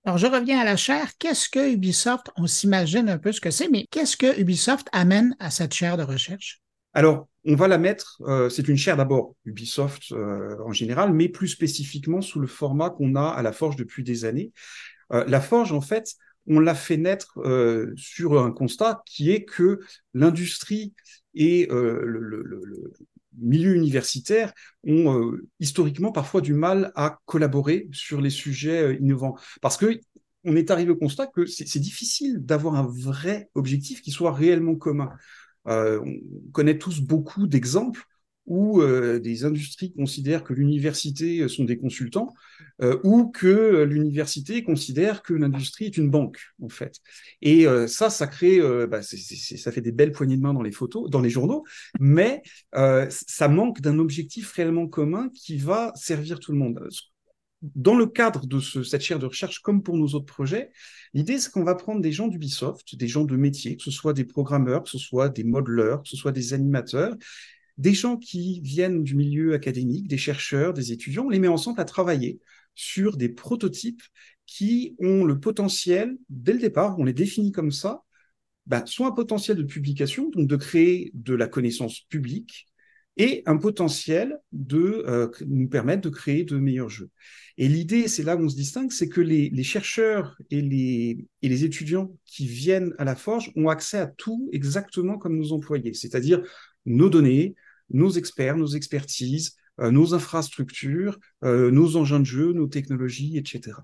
Alors, 0.04 0.18
je 0.18 0.26
reviens 0.26 0.58
à 0.58 0.64
la 0.64 0.76
chaire. 0.76 1.12
Qu'est-ce 1.18 1.48
que 1.48 1.72
Ubisoft, 1.72 2.30
on 2.36 2.46
s'imagine 2.46 3.08
un 3.08 3.18
peu 3.18 3.30
ce 3.30 3.40
que 3.40 3.50
c'est, 3.50 3.68
mais 3.68 3.86
qu'est-ce 3.90 4.16
que 4.16 4.40
Ubisoft 4.40 4.88
amène 4.92 5.36
à 5.38 5.50
cette 5.50 5.72
chaire 5.72 5.96
de 5.96 6.02
recherche? 6.02 6.60
Alors, 6.92 7.28
on 7.44 7.54
va 7.56 7.68
la 7.68 7.78
mettre, 7.78 8.20
euh, 8.22 8.48
c'est 8.48 8.68
une 8.68 8.76
chaire 8.76 8.96
d'abord, 8.96 9.34
Ubisoft 9.44 10.12
euh, 10.12 10.56
en 10.64 10.72
général, 10.72 11.12
mais 11.12 11.28
plus 11.28 11.48
spécifiquement 11.48 12.20
sous 12.20 12.40
le 12.40 12.46
format 12.46 12.90
qu'on 12.90 13.16
a 13.16 13.28
à 13.28 13.42
la 13.42 13.52
Forge 13.52 13.76
depuis 13.76 14.04
des 14.04 14.24
années. 14.24 14.52
Euh, 15.12 15.24
la 15.26 15.40
Forge, 15.40 15.72
en 15.72 15.80
fait, 15.80 16.14
on 16.46 16.60
l'a 16.60 16.74
fait 16.74 16.96
naître 16.96 17.38
sur 17.94 18.42
un 18.42 18.50
constat 18.50 19.02
qui 19.06 19.30
est 19.30 19.44
que 19.44 19.78
l'industrie 20.12 20.92
et 21.34 21.68
le, 21.70 22.90
milieu 23.38 23.76
universitaire 23.76 24.52
ont 24.84 25.32
historiquement 25.60 26.10
parfois 26.10 26.40
du 26.40 26.52
mal 26.52 26.90
à 26.96 27.20
collaborer 27.26 27.88
sur 27.92 28.20
les 28.20 28.28
sujets 28.28 28.96
innovants. 28.96 29.36
Parce 29.60 29.76
que 29.76 30.00
on 30.44 30.56
est 30.56 30.72
arrivé 30.72 30.90
au 30.90 30.96
constat 30.96 31.28
que 31.28 31.46
c'est 31.46 31.78
difficile 31.78 32.44
d'avoir 32.44 32.74
un 32.74 32.86
vrai 32.86 33.48
objectif 33.54 34.02
qui 34.02 34.10
soit 34.10 34.32
réellement 34.32 34.74
commun. 34.74 35.12
Euh, 35.68 36.00
on 36.04 36.50
connaît 36.52 36.78
tous 36.78 37.00
beaucoup 37.00 37.46
d'exemples 37.46 38.02
où 38.44 38.82
euh, 38.82 39.20
des 39.20 39.44
industries 39.44 39.92
considèrent 39.92 40.42
que 40.42 40.52
l'université 40.52 41.46
sont 41.48 41.62
des 41.64 41.78
consultants, 41.78 42.34
euh, 42.82 42.98
ou 43.04 43.30
que 43.30 43.84
l'université 43.84 44.64
considère 44.64 45.22
que 45.22 45.32
l'industrie 45.32 45.84
est 45.84 45.96
une 45.96 46.10
banque, 46.10 46.40
en 46.60 46.68
fait. 46.68 46.96
Et 47.40 47.66
ça, 47.86 48.10
ça 48.10 48.26
crée, 48.26 48.60
bah, 48.88 49.00
ça 49.02 49.72
fait 49.72 49.80
des 49.80 49.92
belles 49.92 50.12
poignées 50.12 50.36
de 50.36 50.42
main 50.42 50.54
dans 50.54 50.62
les 50.62 50.72
photos, 50.72 51.08
dans 51.08 51.20
les 51.20 51.30
journaux, 51.30 51.64
mais 52.00 52.42
ça 52.72 53.46
manque 53.46 53.80
d'un 53.80 54.00
objectif 54.00 54.50
réellement 54.52 54.88
commun 54.88 55.30
qui 55.32 55.56
va 55.56 55.92
servir 55.94 56.40
tout 56.40 56.50
le 56.50 56.58
monde 56.58 56.88
dans 57.62 57.94
le 57.94 58.06
cadre 58.06 58.46
de 58.46 58.60
cette 58.60 59.02
chaire 59.02 59.18
de 59.18 59.26
recherche, 59.26 59.60
comme 59.60 59.82
pour 59.82 59.96
nos 59.96 60.08
autres 60.08 60.26
projets, 60.26 60.70
l'idée, 61.14 61.38
c'est 61.38 61.50
qu'on 61.50 61.64
va 61.64 61.74
prendre 61.74 62.00
des 62.00 62.12
gens 62.12 62.26
d'Ubisoft, 62.26 62.96
des 62.96 63.08
gens 63.08 63.24
de 63.24 63.36
métier, 63.36 63.76
que 63.76 63.82
ce 63.82 63.90
soit 63.90 64.12
des 64.12 64.24
programmeurs, 64.24 64.82
que 64.82 64.90
ce 64.90 64.98
soit 64.98 65.28
des 65.28 65.44
modeleurs, 65.44 66.02
que 66.02 66.08
ce 66.08 66.16
soit 66.16 66.32
des 66.32 66.54
animateurs, 66.54 67.14
des 67.78 67.94
gens 67.94 68.16
qui 68.16 68.60
viennent 68.60 69.02
du 69.04 69.14
milieu 69.14 69.54
académique, 69.54 70.08
des 70.08 70.18
chercheurs, 70.18 70.74
des 70.74 70.92
étudiants, 70.92 71.26
on 71.26 71.30
les 71.30 71.38
met 71.38 71.48
ensemble 71.48 71.80
à 71.80 71.84
travailler 71.84 72.40
sur 72.74 73.16
des 73.16 73.28
prototypes 73.28 74.02
qui 74.46 74.96
ont 74.98 75.24
le 75.24 75.38
potentiel, 75.38 76.16
dès 76.28 76.52
le 76.52 76.58
départ, 76.58 76.98
on 76.98 77.04
les 77.04 77.12
définit 77.12 77.52
comme 77.52 77.70
ça, 77.70 78.02
bah, 78.66 78.84
soit 78.86 79.08
un 79.08 79.12
potentiel 79.12 79.56
de 79.56 79.62
publication, 79.62 80.30
donc 80.30 80.46
de 80.46 80.56
créer 80.56 81.10
de 81.14 81.34
la 81.34 81.48
connaissance 81.48 82.00
publique, 82.00 82.66
et 83.16 83.42
un 83.46 83.56
potentiel 83.56 84.38
de 84.52 85.04
euh, 85.06 85.28
nous 85.46 85.68
permettre 85.68 86.02
de 86.02 86.08
créer 86.08 86.44
de 86.44 86.56
meilleurs 86.56 86.88
jeux. 86.88 87.10
Et 87.58 87.68
l'idée, 87.68 88.08
c'est 88.08 88.22
là 88.22 88.36
où 88.36 88.40
on 88.40 88.48
se 88.48 88.56
distingue, 88.56 88.90
c'est 88.90 89.08
que 89.08 89.20
les, 89.20 89.50
les 89.50 89.62
chercheurs 89.62 90.36
et 90.50 90.62
les, 90.62 91.26
et 91.42 91.48
les, 91.48 91.64
étudiants 91.64 92.10
qui 92.24 92.46
viennent 92.46 92.94
à 92.98 93.04
la 93.04 93.14
Forge 93.14 93.52
ont 93.56 93.68
accès 93.68 93.98
à 93.98 94.06
tout 94.06 94.48
exactement 94.52 95.18
comme 95.18 95.36
nos 95.36 95.52
employés, 95.52 95.92
c'est-à-dire 95.92 96.42
nos 96.86 97.10
données, 97.10 97.54
nos 97.90 98.10
experts, 98.10 98.56
nos 98.56 98.68
expertises, 98.68 99.56
euh, 99.80 99.90
nos 99.90 100.14
infrastructures, 100.14 101.18
euh, 101.44 101.70
nos 101.70 101.96
engins 101.96 102.20
de 102.20 102.24
jeu, 102.26 102.52
nos 102.52 102.66
technologies, 102.66 103.36
etc. 103.36 103.76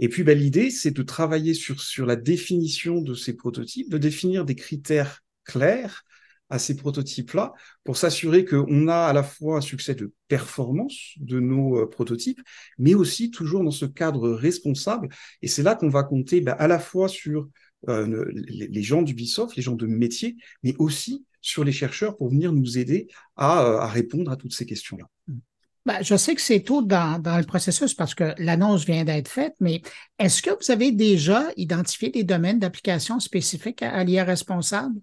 Et 0.00 0.08
puis, 0.08 0.24
bah, 0.24 0.34
l'idée, 0.34 0.70
c'est 0.70 0.90
de 0.90 1.02
travailler 1.02 1.54
sur, 1.54 1.80
sur 1.80 2.06
la 2.06 2.16
définition 2.16 3.00
de 3.00 3.14
ces 3.14 3.34
prototypes, 3.34 3.90
de 3.90 3.98
définir 3.98 4.44
des 4.44 4.56
critères 4.56 5.20
clairs 5.44 6.04
à 6.52 6.58
ces 6.58 6.76
prototypes-là 6.76 7.54
pour 7.82 7.96
s'assurer 7.96 8.44
qu'on 8.44 8.86
a 8.86 9.06
à 9.06 9.12
la 9.14 9.22
fois 9.22 9.56
un 9.56 9.60
succès 9.62 9.94
de 9.94 10.12
performance 10.28 11.14
de 11.16 11.40
nos 11.40 11.78
euh, 11.78 11.88
prototypes, 11.88 12.42
mais 12.78 12.94
aussi 12.94 13.30
toujours 13.30 13.64
dans 13.64 13.70
ce 13.70 13.86
cadre 13.86 14.30
responsable. 14.30 15.08
Et 15.40 15.48
c'est 15.48 15.62
là 15.62 15.74
qu'on 15.74 15.88
va 15.88 16.02
compter 16.02 16.42
bah, 16.42 16.52
à 16.52 16.68
la 16.68 16.78
fois 16.78 17.08
sur 17.08 17.48
euh, 17.88 18.30
les, 18.34 18.82
gens 18.82 19.00
d'Ubisoft, 19.00 19.56
les 19.56 19.62
gens 19.62 19.74
de 19.74 19.86
métier, 19.86 20.36
mais 20.62 20.76
aussi 20.78 21.24
sur 21.40 21.64
les 21.64 21.72
chercheurs 21.72 22.18
pour 22.18 22.28
venir 22.28 22.52
nous 22.52 22.76
aider 22.76 23.08
à, 23.36 23.64
euh, 23.64 23.86
répondre 23.86 24.30
à 24.30 24.36
toutes 24.36 24.52
ces 24.52 24.66
questions-là. 24.66 25.06
Ben, 25.86 26.00
je 26.02 26.16
sais 26.16 26.34
que 26.34 26.42
c'est 26.42 26.60
tôt 26.60 26.82
dans, 26.82 27.18
dans, 27.18 27.38
le 27.38 27.44
processus 27.44 27.94
parce 27.94 28.14
que 28.14 28.34
l'annonce 28.36 28.84
vient 28.84 29.04
d'être 29.04 29.28
faite, 29.28 29.54
mais 29.58 29.80
est-ce 30.18 30.42
que 30.42 30.50
vous 30.50 30.70
avez 30.70 30.92
déjà 30.92 31.48
identifié 31.56 32.10
des 32.10 32.24
domaines 32.24 32.58
d'application 32.60 33.18
spécifiques 33.20 33.82
à, 33.82 33.90
à 33.90 34.04
l'IA 34.04 34.22
responsable? 34.22 35.00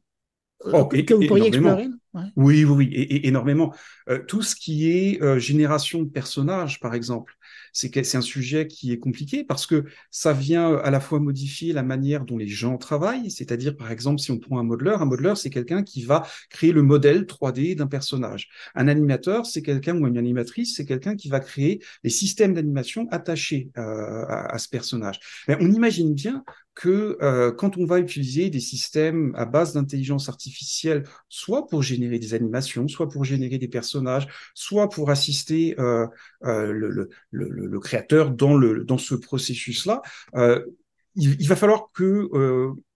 Oh, 0.66 0.86
que 0.86 1.14
vous 1.14 1.26
pourriez 1.26 1.48
explorer 1.48 1.88
Oui, 2.14 2.26
oui, 2.36 2.64
oui, 2.66 2.90
et, 2.92 3.28
énormément. 3.28 3.74
Euh, 4.10 4.20
tout 4.28 4.42
ce 4.42 4.56
qui 4.56 4.92
est 4.92 5.22
euh, 5.22 5.40
génération 5.40 6.04
de 6.04 6.10
personnages, 6.10 6.82
par 6.82 6.94
exemple, 6.94 7.34
c'est 7.72 8.16
un 8.16 8.22
sujet 8.22 8.68
qui 8.68 8.92
est 8.92 9.00
compliqué 9.00 9.46
parce 9.46 9.66
que 9.66 9.86
ça 10.12 10.34
vient 10.34 10.72
euh, 10.72 10.82
à 10.84 10.92
la 10.92 11.00
fois 11.00 11.20
modifier 11.20 11.72
la 11.72 11.84
manière 11.84 12.26
dont 12.26 12.38
les 12.38 12.48
gens 12.48 12.78
travaillent, 12.78 13.32
c'est-à-dire, 13.32 13.78
par 13.78 13.90
exemple, 13.90 14.20
si 14.20 14.32
on 14.32 14.38
prend 14.38 14.60
un 14.60 14.64
modeleur, 14.64 15.02
un 15.02 15.06
modeleur, 15.06 15.38
c'est 15.38 15.50
quelqu'un 15.50 15.82
qui 15.84 16.04
va 16.04 16.28
créer 16.50 16.74
le 16.74 16.82
modèle 16.82 17.26
3D 17.26 17.76
d'un 17.76 17.88
personnage. 17.88 18.50
Un 18.76 18.90
animateur, 18.90 19.46
c'est 19.46 19.62
quelqu'un 19.62 19.98
ou 19.98 20.08
une 20.08 20.18
animatrice, 20.18 20.76
c'est 20.76 20.86
quelqu'un 20.86 21.16
qui 21.16 21.30
va 21.30 21.40
créer 21.40 21.82
les 22.04 22.10
systèmes 22.10 22.54
d'animation 22.54 23.08
attachés 23.12 23.70
à, 23.76 24.54
à, 24.54 24.58
ce 24.58 24.68
personnage. 24.68 25.20
Mais 25.48 25.56
on 25.62 25.72
imagine 25.72 26.14
bien 26.14 26.44
que 26.80 27.18
euh, 27.22 27.52
quand 27.52 27.76
on 27.76 27.84
va 27.84 28.00
utiliser 28.00 28.50
des 28.50 28.62
systèmes 28.62 29.34
à 29.36 29.44
base 29.44 29.74
d'intelligence 29.74 30.30
artificielle, 30.30 31.04
soit 31.28 31.68
pour 31.68 31.84
générer 31.84 32.20
des 32.20 32.34
animations, 32.34 32.88
soit 32.88 33.10
pour 33.10 33.26
générer 33.26 33.58
des 33.58 33.68
personnages, 33.68 34.30
soit 34.54 34.88
pour 34.88 35.10
assister 35.10 35.76
euh, 35.78 36.08
euh, 36.46 36.72
le, 36.72 37.80
créateur 37.82 38.32
dans, 38.32 38.98
ce 38.98 39.14
processus-là, 39.14 40.02
il, 41.16 41.48
va 41.50 41.58
falloir 41.58 41.90
que 41.94 42.30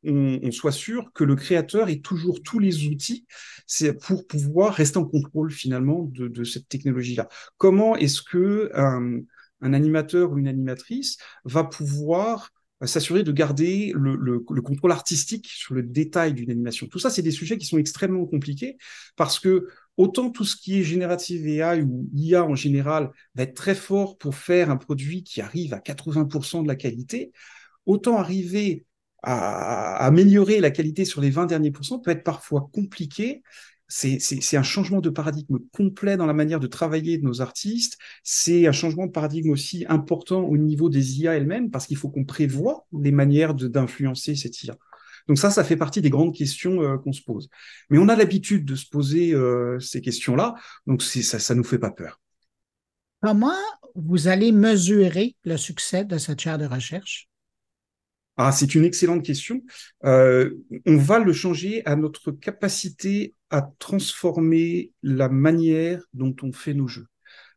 on, 0.05 0.39
on, 0.41 0.51
soit 0.51 0.71
sûr 0.71 1.11
que 1.13 1.25
le 1.25 1.35
créateur 1.35 1.89
ait 1.89 1.99
toujours 1.99 2.41
tous 2.41 2.59
les 2.59 2.87
outils 2.87 3.25
pour 4.07 4.27
pouvoir 4.27 4.75
rester 4.75 4.97
en 4.97 5.05
contrôle 5.05 5.51
finalement 5.51 6.03
de, 6.03 6.29
de 6.29 6.43
cette 6.45 6.69
technologie-là. 6.69 7.27
Comment 7.57 7.97
est-ce 7.97 8.21
que 8.21 8.71
un 8.75 9.73
animateur 9.73 10.31
ou 10.31 10.37
une 10.37 10.47
animatrice 10.47 11.17
va 11.43 11.65
pouvoir 11.65 12.52
s'assurer 12.85 13.23
de 13.23 13.31
garder 13.31 13.91
le, 13.95 14.39
contrôle 14.39 14.91
artistique 14.91 15.47
sur 15.47 15.73
le 15.73 15.83
détail 15.83 16.33
d'une 16.33 16.51
animation. 16.51 16.87
Tout 16.87 16.99
ça, 16.99 17.09
c'est 17.09 17.21
des 17.21 17.31
sujets 17.31 17.57
qui 17.57 17.65
sont 17.65 17.77
extrêmement 17.77 18.25
compliqués 18.25 18.77
parce 19.15 19.39
que 19.39 19.67
autant 19.97 20.29
tout 20.29 20.45
ce 20.45 20.55
qui 20.55 20.79
est 20.79 20.83
générative 20.83 21.47
AI 21.47 21.81
ou 21.81 22.09
IA 22.13 22.43
en 22.43 22.55
général 22.55 23.11
va 23.35 23.43
être 23.43 23.55
très 23.55 23.75
fort 23.75 24.17
pour 24.17 24.35
faire 24.35 24.69
un 24.69 24.77
produit 24.77 25.23
qui 25.23 25.41
arrive 25.41 25.73
à 25.73 25.79
80% 25.79 26.63
de 26.63 26.67
la 26.67 26.75
qualité, 26.75 27.31
autant 27.85 28.17
arriver 28.17 28.85
à, 29.21 29.95
à 29.95 30.05
améliorer 30.05 30.59
la 30.59 30.71
qualité 30.71 31.05
sur 31.05 31.21
les 31.21 31.29
20 31.29 31.45
derniers 31.45 31.71
pourcents 31.71 31.99
peut 31.99 32.11
être 32.11 32.23
parfois 32.23 32.69
compliqué 32.73 33.43
c'est 33.95 34.57
un 34.57 34.63
changement 34.63 35.01
de 35.01 35.11
paradigme 35.11 35.59
complet 35.71 36.17
dans 36.17 36.25
la 36.25 36.33
manière 36.33 36.59
de 36.59 36.65
travailler 36.65 37.19
de 37.19 37.23
nos 37.23 37.41
artistes. 37.41 37.99
C'est 38.23 38.65
un 38.65 38.71
changement 38.71 39.05
de 39.05 39.11
paradigme 39.11 39.51
aussi 39.51 39.85
important 39.87 40.41
au 40.41 40.57
niveau 40.57 40.89
des 40.89 41.19
IA 41.19 41.35
elles-mêmes, 41.35 41.69
parce 41.69 41.85
qu'il 41.85 41.97
faut 41.97 42.09
qu'on 42.09 42.25
prévoit 42.25 42.87
les 42.99 43.11
manières 43.11 43.53
d'influencer 43.53 44.35
cette 44.35 44.63
IA. 44.63 44.75
Donc 45.27 45.37
ça, 45.37 45.51
ça 45.51 45.63
fait 45.63 45.77
partie 45.77 46.01
des 46.01 46.09
grandes 46.09 46.33
questions 46.33 46.81
euh, 46.81 46.97
qu'on 46.97 47.13
se 47.13 47.21
pose. 47.21 47.49
Mais 47.91 47.99
on 47.99 48.09
a 48.09 48.15
l'habitude 48.15 48.65
de 48.65 48.75
se 48.75 48.87
poser 48.89 49.33
euh, 49.33 49.79
ces 49.79 50.01
questions-là, 50.01 50.55
donc 50.87 51.03
ça, 51.03 51.37
ça 51.37 51.55
nous 51.55 51.63
fait 51.63 51.79
pas 51.79 51.91
peur. 51.91 52.19
Comment 53.21 53.53
vous 53.93 54.27
allez 54.27 54.51
mesurer 54.51 55.35
le 55.43 55.55
succès 55.57 56.03
de 56.03 56.17
cette 56.17 56.41
chaire 56.41 56.57
de 56.57 56.65
recherche? 56.65 57.29
Ah, 58.37 58.51
c'est 58.51 58.73
une 58.73 58.83
excellente 58.83 59.23
question. 59.23 59.61
Euh, 60.05 60.55
on 60.85 60.97
va 60.97 61.19
le 61.19 61.33
changer 61.33 61.85
à 61.85 61.95
notre 61.95 62.31
capacité 62.31 63.35
à 63.51 63.71
transformer 63.77 64.91
la 65.03 65.29
manière 65.29 66.01
dont 66.13 66.35
on 66.41 66.51
fait 66.51 66.73
nos 66.73 66.87
jeux. 66.87 67.05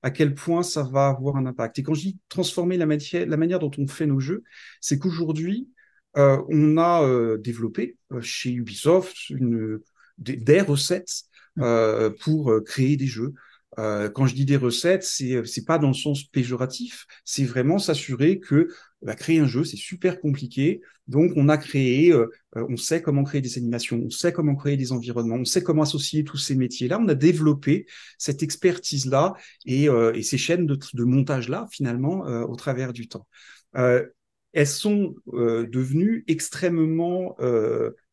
À 0.03 0.11
quel 0.11 0.35
point 0.35 0.63
ça 0.63 0.83
va 0.83 1.09
avoir 1.09 1.37
un 1.37 1.47
impact. 1.47 1.79
Et 1.79 1.83
quand 1.83 1.95
je 1.95 2.03
dis 2.03 2.19
transformer 2.29 2.77
la, 2.77 2.87
matière, 2.87 3.27
la 3.27 3.39
manière 3.39 3.59
dont 3.59 3.71
on 3.79 3.87
fait 3.87 4.07
nos 4.07 4.21
jeux, 4.21 4.45
c'est 4.81 4.99
qu'aujourd'hui, 4.99 5.69
euh, 6.17 6.43
on 6.49 6.79
a 6.79 7.03
euh, 7.03 7.39
développé 7.39 7.99
chez 8.21 8.53
Ubisoft 8.53 9.29
une, 9.31 9.81
des, 10.19 10.37
des 10.37 10.61
recettes 10.61 11.25
euh, 11.59 12.11
pour 12.21 12.53
créer 12.65 12.97
des 12.97 13.07
jeux. 13.07 13.35
Euh, 13.79 14.09
quand 14.09 14.27
je 14.27 14.35
dis 14.35 14.45
des 14.45 14.57
recettes, 14.57 15.03
c'est 15.03 15.45
c'est 15.45 15.65
pas 15.65 15.79
dans 15.79 15.89
le 15.89 15.95
sens 15.95 16.25
péjoratif, 16.25 17.07
c'est 17.25 17.45
vraiment 17.45 17.79
s'assurer 17.79 18.41
que 18.41 18.69
bah, 19.03 19.15
créer 19.15 19.39
un 19.39 19.47
jeu 19.47 19.65
c'est 19.65 19.77
super 19.77 20.21
compliqué. 20.21 20.81
Donc 21.09 21.33
on 21.37 21.49
a 21.49 21.59
créé, 21.59 22.11
euh, 22.13 22.29
euh, 22.57 22.67
on 22.69 22.77
sait 22.77 23.01
comment 23.03 23.23
créer 23.23 23.41
des 23.41 23.59
animations, 23.59 24.01
on 24.05 24.11
sait 24.11 24.33
comment 24.33 24.57
créer 24.57 24.77
des 24.77 24.93
environnements, 24.93 25.37
on 25.37 25.45
sait 25.45 25.63
comment 25.63 25.83
associer 25.83 26.25
tous 26.25 26.39
ces 26.39 26.57
métiers-là. 26.57 26.99
On 27.01 27.09
a 27.09 27.15
développé 27.15 27.87
cette 28.19 28.43
expertise-là 28.43 29.35
et, 29.65 29.89
euh, 29.89 30.13
et, 30.15 30.23
ces 30.23 30.39
chaînes 30.39 30.67
de, 30.67 30.77
de 30.95 31.05
montage-là 31.05 31.69
finalement 31.71 32.23
au 32.23 32.57
travers 32.57 32.93
du 32.93 33.09
temps. 33.09 33.27
elles 33.75 34.67
sont 34.67 35.15
devenues 35.27 36.25
extrêmement 36.29 37.37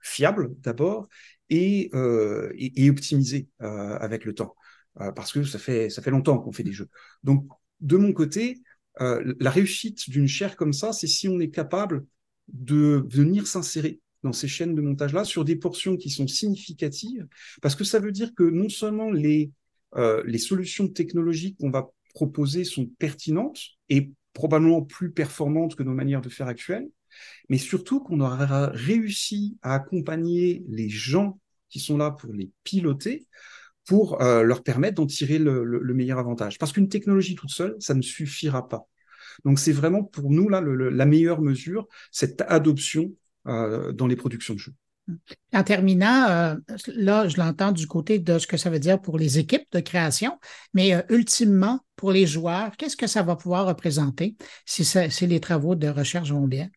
fiables 0.02 0.54
d'abord 0.60 1.08
et, 1.50 1.90
et, 2.56 2.86
et 2.86 2.90
optimisées 2.90 3.48
avec 3.60 4.26
le 4.26 4.34
temps. 4.34 4.56
Euh, 5.02 5.12
parce 5.12 5.32
que 5.32 5.44
ça 5.44 5.60
fait, 5.60 5.90
ça 5.90 6.02
fait 6.02 6.12
longtemps 6.12 6.38
qu'on 6.38 6.52
fait 6.52 6.64
des 6.64 6.72
jeux. 6.72 6.90
Donc, 7.24 7.48
de 7.82 7.98
mon 7.98 8.14
côté, 8.14 8.62
euh, 9.02 9.34
la 9.40 9.50
réussite 9.50 10.10
d'une 10.10 10.28
chaire 10.28 10.56
comme 10.56 10.74
ça, 10.74 10.94
c'est 10.94 11.08
si 11.08 11.28
on 11.28 11.40
est 11.40 11.50
capable 11.50 12.06
de 12.48 13.06
venir 13.10 13.48
s'insérer 13.48 14.00
dans 14.24 14.34
ces 14.34 14.48
chaînes 14.48 14.76
de 14.76 14.82
montage-là 14.82 15.26
sur 15.26 15.44
des 15.44 15.56
portions 15.56 15.98
qui 15.98 16.10
sont 16.10 16.28
significatives, 16.28 17.28
parce 17.62 17.76
que 17.76 17.84
ça 17.84 18.00
veut 18.00 18.12
dire 18.12 18.34
que 18.36 18.44
non 18.44 18.70
seulement 18.70 19.12
les, 19.12 19.52
euh, 19.96 20.24
les 20.26 20.38
solutions 20.38 20.88
technologiques 20.88 21.58
qu'on 21.60 21.72
va 21.72 21.90
proposer 22.14 22.64
sont 22.64 22.86
pertinentes 23.00 23.60
et 23.90 24.12
probablement 24.34 24.82
plus 24.82 25.12
performantes 25.12 25.76
que 25.76 25.84
nos 25.84 25.94
manières 25.94 26.22
de 26.22 26.30
faire 26.30 26.48
actuelles, 26.48 26.88
mais 27.50 27.58
surtout 27.58 28.00
qu'on 28.00 28.20
aura 28.20 28.68
réussi 28.68 29.58
à 29.62 29.76
accompagner 29.76 30.64
les 30.68 30.90
gens 30.90 31.40
qui 31.70 31.80
sont 31.80 31.98
là 31.98 32.12
pour 32.12 32.34
les 32.34 32.52
piloter 32.64 33.28
pour 33.86 34.22
euh, 34.22 34.44
leur 34.44 34.64
permettre 34.64 34.96
d'en 34.96 35.06
tirer 35.06 35.40
le, 35.40 35.64
le, 35.64 35.80
le, 35.80 35.94
meilleur 35.94 36.20
avantage. 36.20 36.58
Parce 36.58 36.72
qu'une 36.72 36.90
technologie 36.90 37.36
toute 37.36 37.50
seule, 37.50 37.76
ça 37.80 37.94
ne 37.94 38.02
suffira 38.02 38.68
pas. 38.68 38.88
Donc 39.46 39.60
c'est 39.60 39.72
vraiment 39.72 40.04
pour 40.04 40.30
nous 40.30 40.50
là 40.50 40.62
le, 40.62 40.90
la 40.90 41.06
meilleure 41.06 41.42
mesure, 41.42 41.88
cette 42.12 42.42
adoption 42.48 43.12
euh, 43.48 43.92
dans 43.92 44.08
les 44.08 44.16
productions 44.16 44.54
de 44.54 44.60
jeux. 44.60 44.74
En 45.54 45.64
terminant, 45.64 46.30
euh, 46.30 46.56
là, 46.88 47.28
je 47.28 47.38
l'entends 47.38 47.74
du 47.74 47.88
côté 47.88 48.20
de 48.20 48.40
ce 48.40 48.48
que 48.48 48.56
ça 48.56 48.70
veut 48.70 48.80
dire 48.80 49.02
pour 49.02 49.18
les 49.18 49.38
équipes 49.38 49.68
de 49.74 49.82
création, 49.82 50.40
mais 50.74 50.94
euh, 50.94 51.02
ultimement, 51.10 51.82
pour 51.98 52.14
les 52.14 52.26
joueurs, 52.26 52.72
qu'est-ce 52.78 52.96
que 52.96 53.08
ça 53.08 53.22
va 53.22 53.36
pouvoir 53.36 53.68
représenter 53.68 54.36
si, 54.66 54.86
ça, 54.86 55.10
si 55.10 55.28
les 55.28 55.42
travaux 55.42 55.76
de 55.76 55.90
recherche 55.90 56.32
vont 56.32 56.48
bien? 56.48 56.70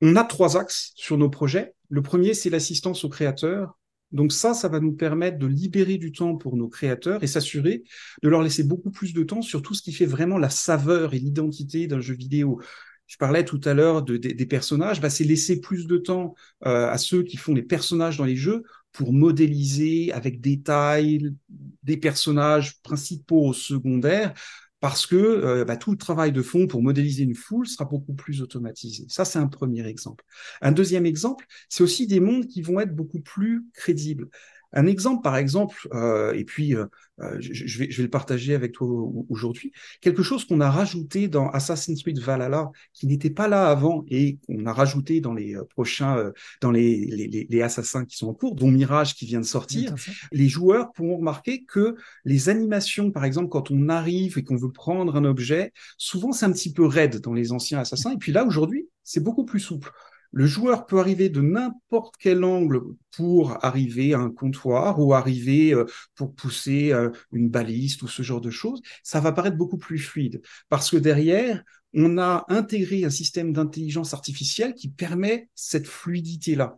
On 0.00 0.16
a 0.16 0.24
trois 0.24 0.56
axes 0.56 0.92
sur 0.96 1.16
nos 1.16 1.30
projets. 1.30 1.74
Le 1.90 2.02
premier, 2.02 2.34
c'est 2.34 2.50
l'assistance 2.50 3.04
aux 3.04 3.08
créateurs 3.08 3.77
donc 4.12 4.32
ça, 4.32 4.54
ça 4.54 4.68
va 4.68 4.80
nous 4.80 4.92
permettre 4.92 5.38
de 5.38 5.46
libérer 5.46 5.98
du 5.98 6.12
temps 6.12 6.36
pour 6.36 6.56
nos 6.56 6.68
créateurs 6.68 7.22
et 7.22 7.26
s'assurer 7.26 7.84
de 8.22 8.28
leur 8.28 8.42
laisser 8.42 8.64
beaucoup 8.64 8.90
plus 8.90 9.12
de 9.12 9.22
temps 9.22 9.42
sur 9.42 9.62
tout 9.62 9.74
ce 9.74 9.82
qui 9.82 9.92
fait 9.92 10.06
vraiment 10.06 10.38
la 10.38 10.50
saveur 10.50 11.14
et 11.14 11.18
l'identité 11.18 11.86
d'un 11.86 12.00
jeu 12.00 12.14
vidéo. 12.14 12.60
Je 13.06 13.16
parlais 13.16 13.44
tout 13.44 13.60
à 13.64 13.74
l'heure 13.74 14.02
de, 14.02 14.16
de, 14.16 14.28
des 14.30 14.46
personnages, 14.46 15.00
bah, 15.00 15.10
c'est 15.10 15.24
laisser 15.24 15.60
plus 15.60 15.86
de 15.86 15.96
temps 15.96 16.34
euh, 16.66 16.88
à 16.88 16.98
ceux 16.98 17.22
qui 17.22 17.36
font 17.36 17.54
les 17.54 17.62
personnages 17.62 18.18
dans 18.18 18.24
les 18.24 18.36
jeux 18.36 18.62
pour 18.92 19.12
modéliser 19.12 20.12
avec 20.12 20.40
détail 20.40 21.34
des 21.82 21.96
personnages 21.96 22.80
principaux, 22.82 23.52
secondaires, 23.52 24.34
parce 24.80 25.06
que 25.06 25.16
euh, 25.16 25.64
bah, 25.64 25.76
tout 25.76 25.90
le 25.90 25.98
travail 25.98 26.32
de 26.32 26.42
fond 26.42 26.66
pour 26.66 26.82
modéliser 26.82 27.24
une 27.24 27.34
foule 27.34 27.66
sera 27.66 27.84
beaucoup 27.84 28.14
plus 28.14 28.42
automatisé. 28.42 29.06
Ça, 29.08 29.24
c'est 29.24 29.38
un 29.38 29.48
premier 29.48 29.86
exemple. 29.86 30.24
Un 30.62 30.72
deuxième 30.72 31.06
exemple, 31.06 31.46
c'est 31.68 31.82
aussi 31.82 32.06
des 32.06 32.20
mondes 32.20 32.46
qui 32.46 32.62
vont 32.62 32.78
être 32.80 32.94
beaucoup 32.94 33.20
plus 33.20 33.66
crédibles. 33.74 34.28
Un 34.72 34.86
exemple, 34.86 35.22
par 35.22 35.36
exemple, 35.36 35.88
euh, 35.94 36.34
et 36.34 36.44
puis 36.44 36.74
euh, 36.74 36.86
euh, 37.20 37.36
je, 37.40 37.78
vais, 37.78 37.90
je 37.90 37.96
vais 37.96 38.02
le 38.02 38.10
partager 38.10 38.54
avec 38.54 38.72
toi 38.72 38.86
aujourd'hui, 39.30 39.72
quelque 40.00 40.22
chose 40.22 40.44
qu'on 40.44 40.60
a 40.60 40.70
rajouté 40.70 41.26
dans 41.26 41.48
Assassin's 41.50 42.02
Creed 42.02 42.18
Valhalla, 42.18 42.70
qui 42.92 43.06
n'était 43.06 43.30
pas 43.30 43.48
là 43.48 43.68
avant 43.68 44.04
et 44.08 44.38
qu'on 44.46 44.66
a 44.66 44.72
rajouté 44.72 45.20
dans 45.20 45.32
les 45.32 45.56
prochains, 45.70 46.32
dans 46.60 46.70
les, 46.70 47.06
les, 47.06 47.46
les, 47.48 47.62
assassins 47.62 48.04
qui 48.04 48.16
sont 48.16 48.28
en 48.28 48.34
cours, 48.34 48.54
dont 48.54 48.70
Mirage 48.70 49.14
qui 49.14 49.26
vient 49.26 49.40
de 49.40 49.46
sortir. 49.46 49.94
Les 50.32 50.48
joueurs 50.48 50.92
pourront 50.92 51.16
remarquer 51.16 51.64
que 51.64 51.96
les 52.24 52.48
animations, 52.50 53.10
par 53.10 53.24
exemple, 53.24 53.48
quand 53.48 53.70
on 53.70 53.88
arrive 53.88 54.38
et 54.38 54.44
qu'on 54.44 54.56
veut 54.56 54.70
prendre 54.70 55.16
un 55.16 55.24
objet, 55.24 55.72
souvent 55.96 56.32
c'est 56.32 56.46
un 56.46 56.52
petit 56.52 56.72
peu 56.72 56.86
raide 56.86 57.20
dans 57.20 57.32
les 57.32 57.52
anciens 57.52 57.78
assassins. 57.78 58.12
Et 58.12 58.18
puis 58.18 58.32
là, 58.32 58.44
aujourd'hui, 58.44 58.88
c'est 59.02 59.22
beaucoup 59.22 59.46
plus 59.46 59.60
souple. 59.60 59.90
Le 60.32 60.46
joueur 60.46 60.86
peut 60.86 60.98
arriver 60.98 61.28
de 61.28 61.40
n'importe 61.40 62.16
quel 62.18 62.44
angle 62.44 62.80
pour 63.16 63.64
arriver 63.64 64.14
à 64.14 64.18
un 64.18 64.30
comptoir 64.30 65.00
ou 65.00 65.14
arriver 65.14 65.72
euh, 65.72 65.84
pour 66.14 66.34
pousser 66.34 66.92
euh, 66.92 67.10
une 67.32 67.48
baliste 67.48 68.02
ou 68.02 68.08
ce 68.08 68.22
genre 68.22 68.40
de 68.40 68.50
choses. 68.50 68.82
Ça 69.02 69.20
va 69.20 69.32
paraître 69.32 69.56
beaucoup 69.56 69.78
plus 69.78 69.98
fluide 69.98 70.42
parce 70.68 70.90
que 70.90 70.96
derrière, 70.96 71.62
on 71.94 72.18
a 72.18 72.44
intégré 72.48 73.04
un 73.04 73.10
système 73.10 73.52
d'intelligence 73.52 74.12
artificielle 74.12 74.74
qui 74.74 74.88
permet 74.88 75.48
cette 75.54 75.86
fluidité-là. 75.86 76.76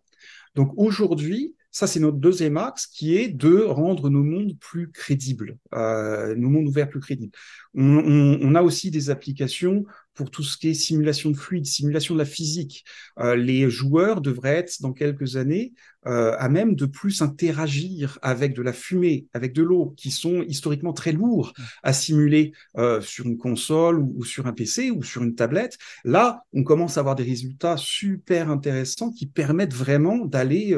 Donc 0.55 0.73
aujourd'hui, 0.77 1.55
ça, 1.73 1.87
c'est 1.87 2.01
notre 2.01 2.19
deuxième 2.19 2.57
axe 2.57 2.87
qui 2.87 3.17
est 3.17 3.29
de 3.29 3.63
rendre 3.63 4.11
nos 4.11 4.25
mondes 4.25 4.59
plus 4.59 4.91
crédibles, 4.91 5.57
euh, 5.73 6.35
nos 6.35 6.49
mondes 6.49 6.67
ouverts 6.67 6.89
plus 6.89 7.01
crédibles. 7.01 7.33
On, 7.75 8.55
a 8.57 8.63
aussi 8.63 8.91
des 8.91 9.11
applications 9.11 9.85
pour 10.15 10.31
tout 10.31 10.43
ce 10.43 10.57
qui 10.57 10.69
est 10.69 10.75
simulation 10.75 11.31
de 11.31 11.37
fluide, 11.37 11.67
simulation 11.67 12.15
de 12.15 12.19
la 12.19 12.25
physique. 12.25 12.85
Euh, 13.19 13.37
les 13.37 13.71
joueurs 13.71 14.21
devraient 14.21 14.57
être, 14.57 14.81
dans 14.81 14.93
quelques 14.93 15.37
années, 15.37 15.73
euh, 16.07 16.35
à 16.39 16.49
même 16.49 16.75
de 16.75 16.87
plus 16.87 17.23
interagir 17.23 18.19
avec 18.23 18.55
de 18.55 18.63
la 18.63 18.73
fumée, 18.73 19.27
avec 19.35 19.53
de 19.53 19.63
l'eau, 19.63 19.95
qui 19.97 20.11
sont 20.11 20.43
historiquement 20.43 20.93
très 20.93 21.13
lourds 21.13 21.53
mmh. 21.57 21.63
à 21.83 21.93
simuler 21.93 22.53
euh, 22.77 23.01
sur 23.01 23.27
une 23.27 23.37
console 23.39 23.99
ou, 23.99 24.25
sur 24.25 24.47
un 24.47 24.53
PC 24.53 24.91
ou 24.91 25.03
sur 25.03 25.23
une 25.23 25.35
tablette. 25.35 25.79
Là, 26.05 26.43
on 26.53 26.65
commence 26.65 26.97
à 26.97 27.01
avoir 27.01 27.15
des 27.15 27.25
résultats 27.25 27.77
super 27.77 28.51
intéressants 28.51 29.13
qui 29.13 29.27
permettent 29.27 29.75
vraiment 29.75 30.25
d'aller 30.25 30.77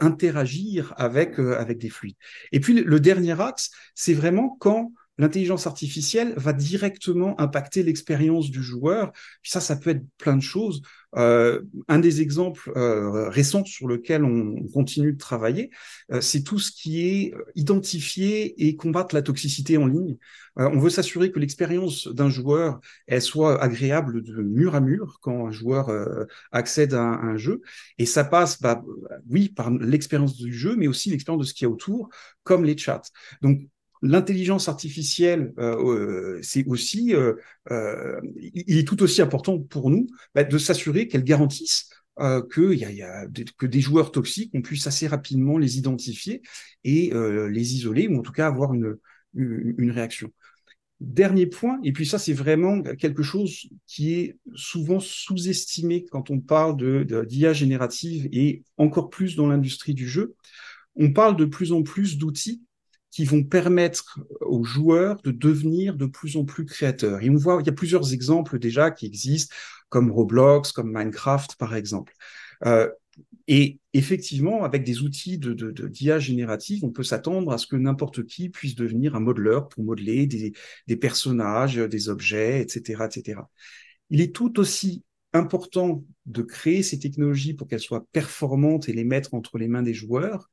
interagir 0.00 0.94
avec, 0.96 1.38
avec 1.38 1.78
des 1.78 1.88
fluides. 1.88 2.16
Et 2.52 2.60
puis, 2.60 2.74
le 2.74 3.00
dernier 3.00 3.40
axe, 3.40 3.70
c'est 3.94 4.14
vraiment 4.14 4.56
quand 4.58 4.92
l'intelligence 5.18 5.66
artificielle 5.66 6.34
va 6.36 6.52
directement 6.52 7.40
impacter 7.40 7.82
l'expérience 7.82 8.50
du 8.50 8.62
joueur. 8.62 9.12
ça, 9.42 9.60
ça 9.60 9.76
peut 9.76 9.90
être 9.90 10.04
plein 10.18 10.36
de 10.36 10.42
choses. 10.42 10.82
Euh, 11.16 11.62
un 11.88 11.98
des 11.98 12.20
exemples 12.20 12.70
euh, 12.76 13.28
récents 13.30 13.64
sur 13.64 13.88
lequel 13.88 14.22
on, 14.24 14.66
continue 14.74 15.12
de 15.12 15.18
travailler, 15.18 15.70
euh, 16.12 16.20
c'est 16.20 16.42
tout 16.42 16.58
ce 16.58 16.70
qui 16.70 17.08
est 17.08 17.34
identifier 17.54 18.66
et 18.66 18.76
combattre 18.76 19.14
la 19.14 19.22
toxicité 19.22 19.78
en 19.78 19.86
ligne. 19.86 20.16
on 20.56 20.78
veut 20.78 20.90
s'assurer 20.90 21.30
que 21.30 21.38
l'expérience 21.38 22.08
d'un 22.08 22.28
joueur 22.28 22.80
elle 23.06 23.22
soit 23.22 23.62
agréable 23.62 24.22
de 24.22 24.42
mur 24.42 24.74
à 24.74 24.80
mur 24.80 25.18
quand 25.22 25.46
un 25.46 25.52
joueur 25.52 25.90
accède 26.52 26.94
à 26.94 27.02
un, 27.02 27.36
jeu. 27.36 27.60
Et 27.98 28.06
ça 28.06 28.24
passe, 28.24 28.60
bah, 28.60 28.82
oui, 29.28 29.48
par 29.48 29.70
l'expérience 29.70 30.36
du 30.36 30.52
jeu, 30.52 30.76
mais 30.76 30.86
aussi 30.86 31.10
l'expérience 31.10 31.42
de 31.44 31.48
ce 31.48 31.54
qu'il 31.54 31.66
y 31.66 31.68
a 31.68 31.70
autour, 31.70 32.08
comme 32.42 32.64
les 32.64 32.76
chats. 32.76 33.02
Donc 33.42 33.68
l'intelligence 34.06 34.68
artificielle, 34.68 35.52
euh, 35.58 35.76
euh, 35.76 36.38
c'est 36.42 36.64
aussi, 36.66 37.14
euh, 37.14 37.34
il 38.36 38.78
est 38.78 38.86
tout 38.86 39.02
aussi 39.02 39.22
important 39.22 39.58
pour 39.58 39.90
nous 39.90 40.06
bah, 40.34 40.44
de 40.44 40.58
s'assurer 40.58 41.08
qu'elle 41.08 41.24
garantisse 41.24 41.90
que, 42.18 43.66
des 43.66 43.80
joueurs 43.80 44.10
toxiques, 44.10 44.50
on 44.54 44.62
puisse 44.62 44.86
assez 44.86 45.06
rapidement 45.06 45.58
les 45.58 45.76
identifier 45.76 46.40
et 46.82 47.12
les 47.12 47.74
isoler, 47.74 48.08
ou 48.08 48.18
en 48.18 48.22
tout 48.22 48.32
cas 48.32 48.46
avoir 48.46 48.72
une, 48.72 48.96
une, 49.34 49.90
réaction. 49.90 50.32
Dernier 51.00 51.44
point, 51.44 51.78
et 51.84 51.92
puis 51.92 52.06
ça 52.06 52.18
c'est 52.18 52.32
vraiment 52.32 52.80
quelque 52.80 53.22
chose 53.22 53.68
qui 53.86 54.14
est 54.14 54.38
souvent 54.54 54.98
sous-estimé 54.98 56.06
quand 56.10 56.30
on 56.30 56.40
parle 56.40 56.78
de 56.78 57.24
d'IA 57.28 57.52
générative 57.52 58.30
et 58.32 58.62
encore 58.78 59.10
plus 59.10 59.36
dans 59.36 59.46
l'industrie 59.46 59.92
du 59.92 60.08
jeu. 60.08 60.36
On 60.94 61.12
parle 61.12 61.36
de 61.36 61.44
plus 61.44 61.72
en 61.72 61.82
plus 61.82 62.16
d'outils 62.16 62.62
qui 63.16 63.24
vont 63.24 63.42
permettre 63.42 64.20
aux 64.42 64.62
joueurs 64.62 65.22
de 65.22 65.30
devenir 65.30 65.96
de 65.96 66.04
plus 66.04 66.36
en 66.36 66.44
plus 66.44 66.66
créateurs. 66.66 67.22
Et 67.22 67.30
on 67.30 67.36
voit, 67.36 67.56
il 67.62 67.66
y 67.66 67.70
a 67.70 67.72
plusieurs 67.72 68.12
exemples 68.12 68.58
déjà 68.58 68.90
qui 68.90 69.06
existent, 69.06 69.56
comme 69.88 70.10
Roblox, 70.10 70.70
comme 70.70 70.92
Minecraft, 70.92 71.56
par 71.56 71.74
exemple. 71.74 72.12
Euh, 72.66 72.90
et 73.48 73.78
effectivement, 73.94 74.64
avec 74.64 74.84
des 74.84 75.00
outils 75.00 75.38
de, 75.38 75.54
d'IA 75.88 76.18
générative, 76.18 76.84
on 76.84 76.90
peut 76.90 77.04
s'attendre 77.04 77.52
à 77.52 77.56
ce 77.56 77.66
que 77.66 77.76
n'importe 77.76 78.26
qui 78.26 78.50
puisse 78.50 78.74
devenir 78.74 79.16
un 79.16 79.20
modeleur 79.20 79.70
pour 79.70 79.82
modeler 79.82 80.26
des, 80.26 80.52
des 80.86 80.96
personnages, 80.96 81.76
des 81.76 82.10
objets, 82.10 82.60
etc., 82.60 83.06
etc. 83.06 83.40
Il 84.10 84.20
est 84.20 84.34
tout 84.34 84.60
aussi 84.60 85.04
important 85.32 86.04
de 86.26 86.42
créer 86.42 86.82
ces 86.82 86.98
technologies 86.98 87.54
pour 87.54 87.66
qu'elles 87.66 87.80
soient 87.80 88.04
performantes 88.12 88.90
et 88.90 88.92
les 88.92 89.04
mettre 89.04 89.32
entre 89.32 89.56
les 89.56 89.68
mains 89.68 89.82
des 89.82 89.94
joueurs 89.94 90.50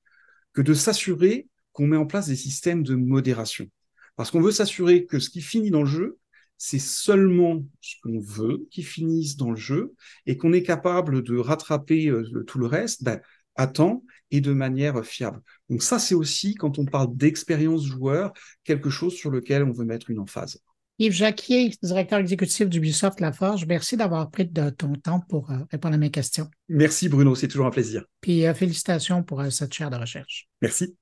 que 0.54 0.62
de 0.62 0.74
s'assurer 0.74 1.50
qu'on 1.74 1.88
met 1.88 1.98
en 1.98 2.06
place 2.06 2.28
des 2.28 2.36
systèmes 2.36 2.84
de 2.84 2.96
modération. 2.96 3.68
Parce 4.16 4.32
qu'on 4.32 4.42
veut 4.42 4.52
s'assurer 4.52 5.06
que 5.06 5.20
ce 5.20 5.30
qui 5.30 5.42
finit 5.42 5.72
dans 5.72 5.84
le 5.84 5.90
jeu, 5.90 6.20
c'est 6.58 6.80
seulement 6.80 7.64
ce 7.82 7.96
qu'on 8.04 8.20
veut 8.20 8.68
qui 8.72 8.84
finisse 8.84 9.36
dans 9.36 9.52
le 9.52 9.58
jeu 9.58 9.94
et 10.26 10.38
qu'on 10.38 10.54
est 10.54 10.64
capable 10.64 11.24
de 11.24 11.38
rattraper 11.38 12.08
euh, 12.08 12.44
tout 12.48 12.60
le 12.60 12.68
reste 12.68 13.04
ben, 13.04 13.20
à 13.56 13.68
temps 13.68 14.04
et 14.32 14.40
de 14.40 14.54
manière 14.54 15.04
fiable. 15.06 15.42
Donc 15.70 15.84
ça, 15.84 16.00
c'est 16.00 16.16
aussi, 16.16 16.56
quand 16.56 16.80
on 16.80 16.86
parle 16.86 17.16
d'expérience 17.16 17.86
joueur, 17.86 18.34
quelque 18.64 18.90
chose 18.90 19.14
sur 19.14 19.30
lequel 19.30 19.64
on 19.64 19.72
veut 19.72 19.86
mettre 19.86 20.10
une 20.10 20.20
emphase. 20.20 20.60
Yves 21.00 21.14
Jacquier, 21.14 21.72
directeur 21.82 22.20
exécutif 22.20 22.70
d'Ubisoft 22.70 23.20
Laforge, 23.20 23.66
merci 23.66 23.98
d'avoir 23.98 24.30
pris 24.30 24.46
de 24.46 24.70
ton 24.70 24.94
temps 24.94 25.20
pour 25.20 25.52
euh, 25.52 25.58
répondre 25.72 25.96
à 25.96 25.98
mes 25.98 26.12
questions. 26.12 26.50
Merci 26.70 27.10
Bruno, 27.10 27.36
c'est 27.36 27.48
toujours 27.48 27.66
un 27.66 27.72
plaisir. 27.72 28.06
Puis 28.22 28.46
euh, 28.46 28.54
félicitations 28.54 29.24
pour 29.24 29.44
cette 29.52 29.74
chaire 29.74 29.90
de 29.90 29.98
recherche. 29.98 30.48
Merci. 30.62 30.96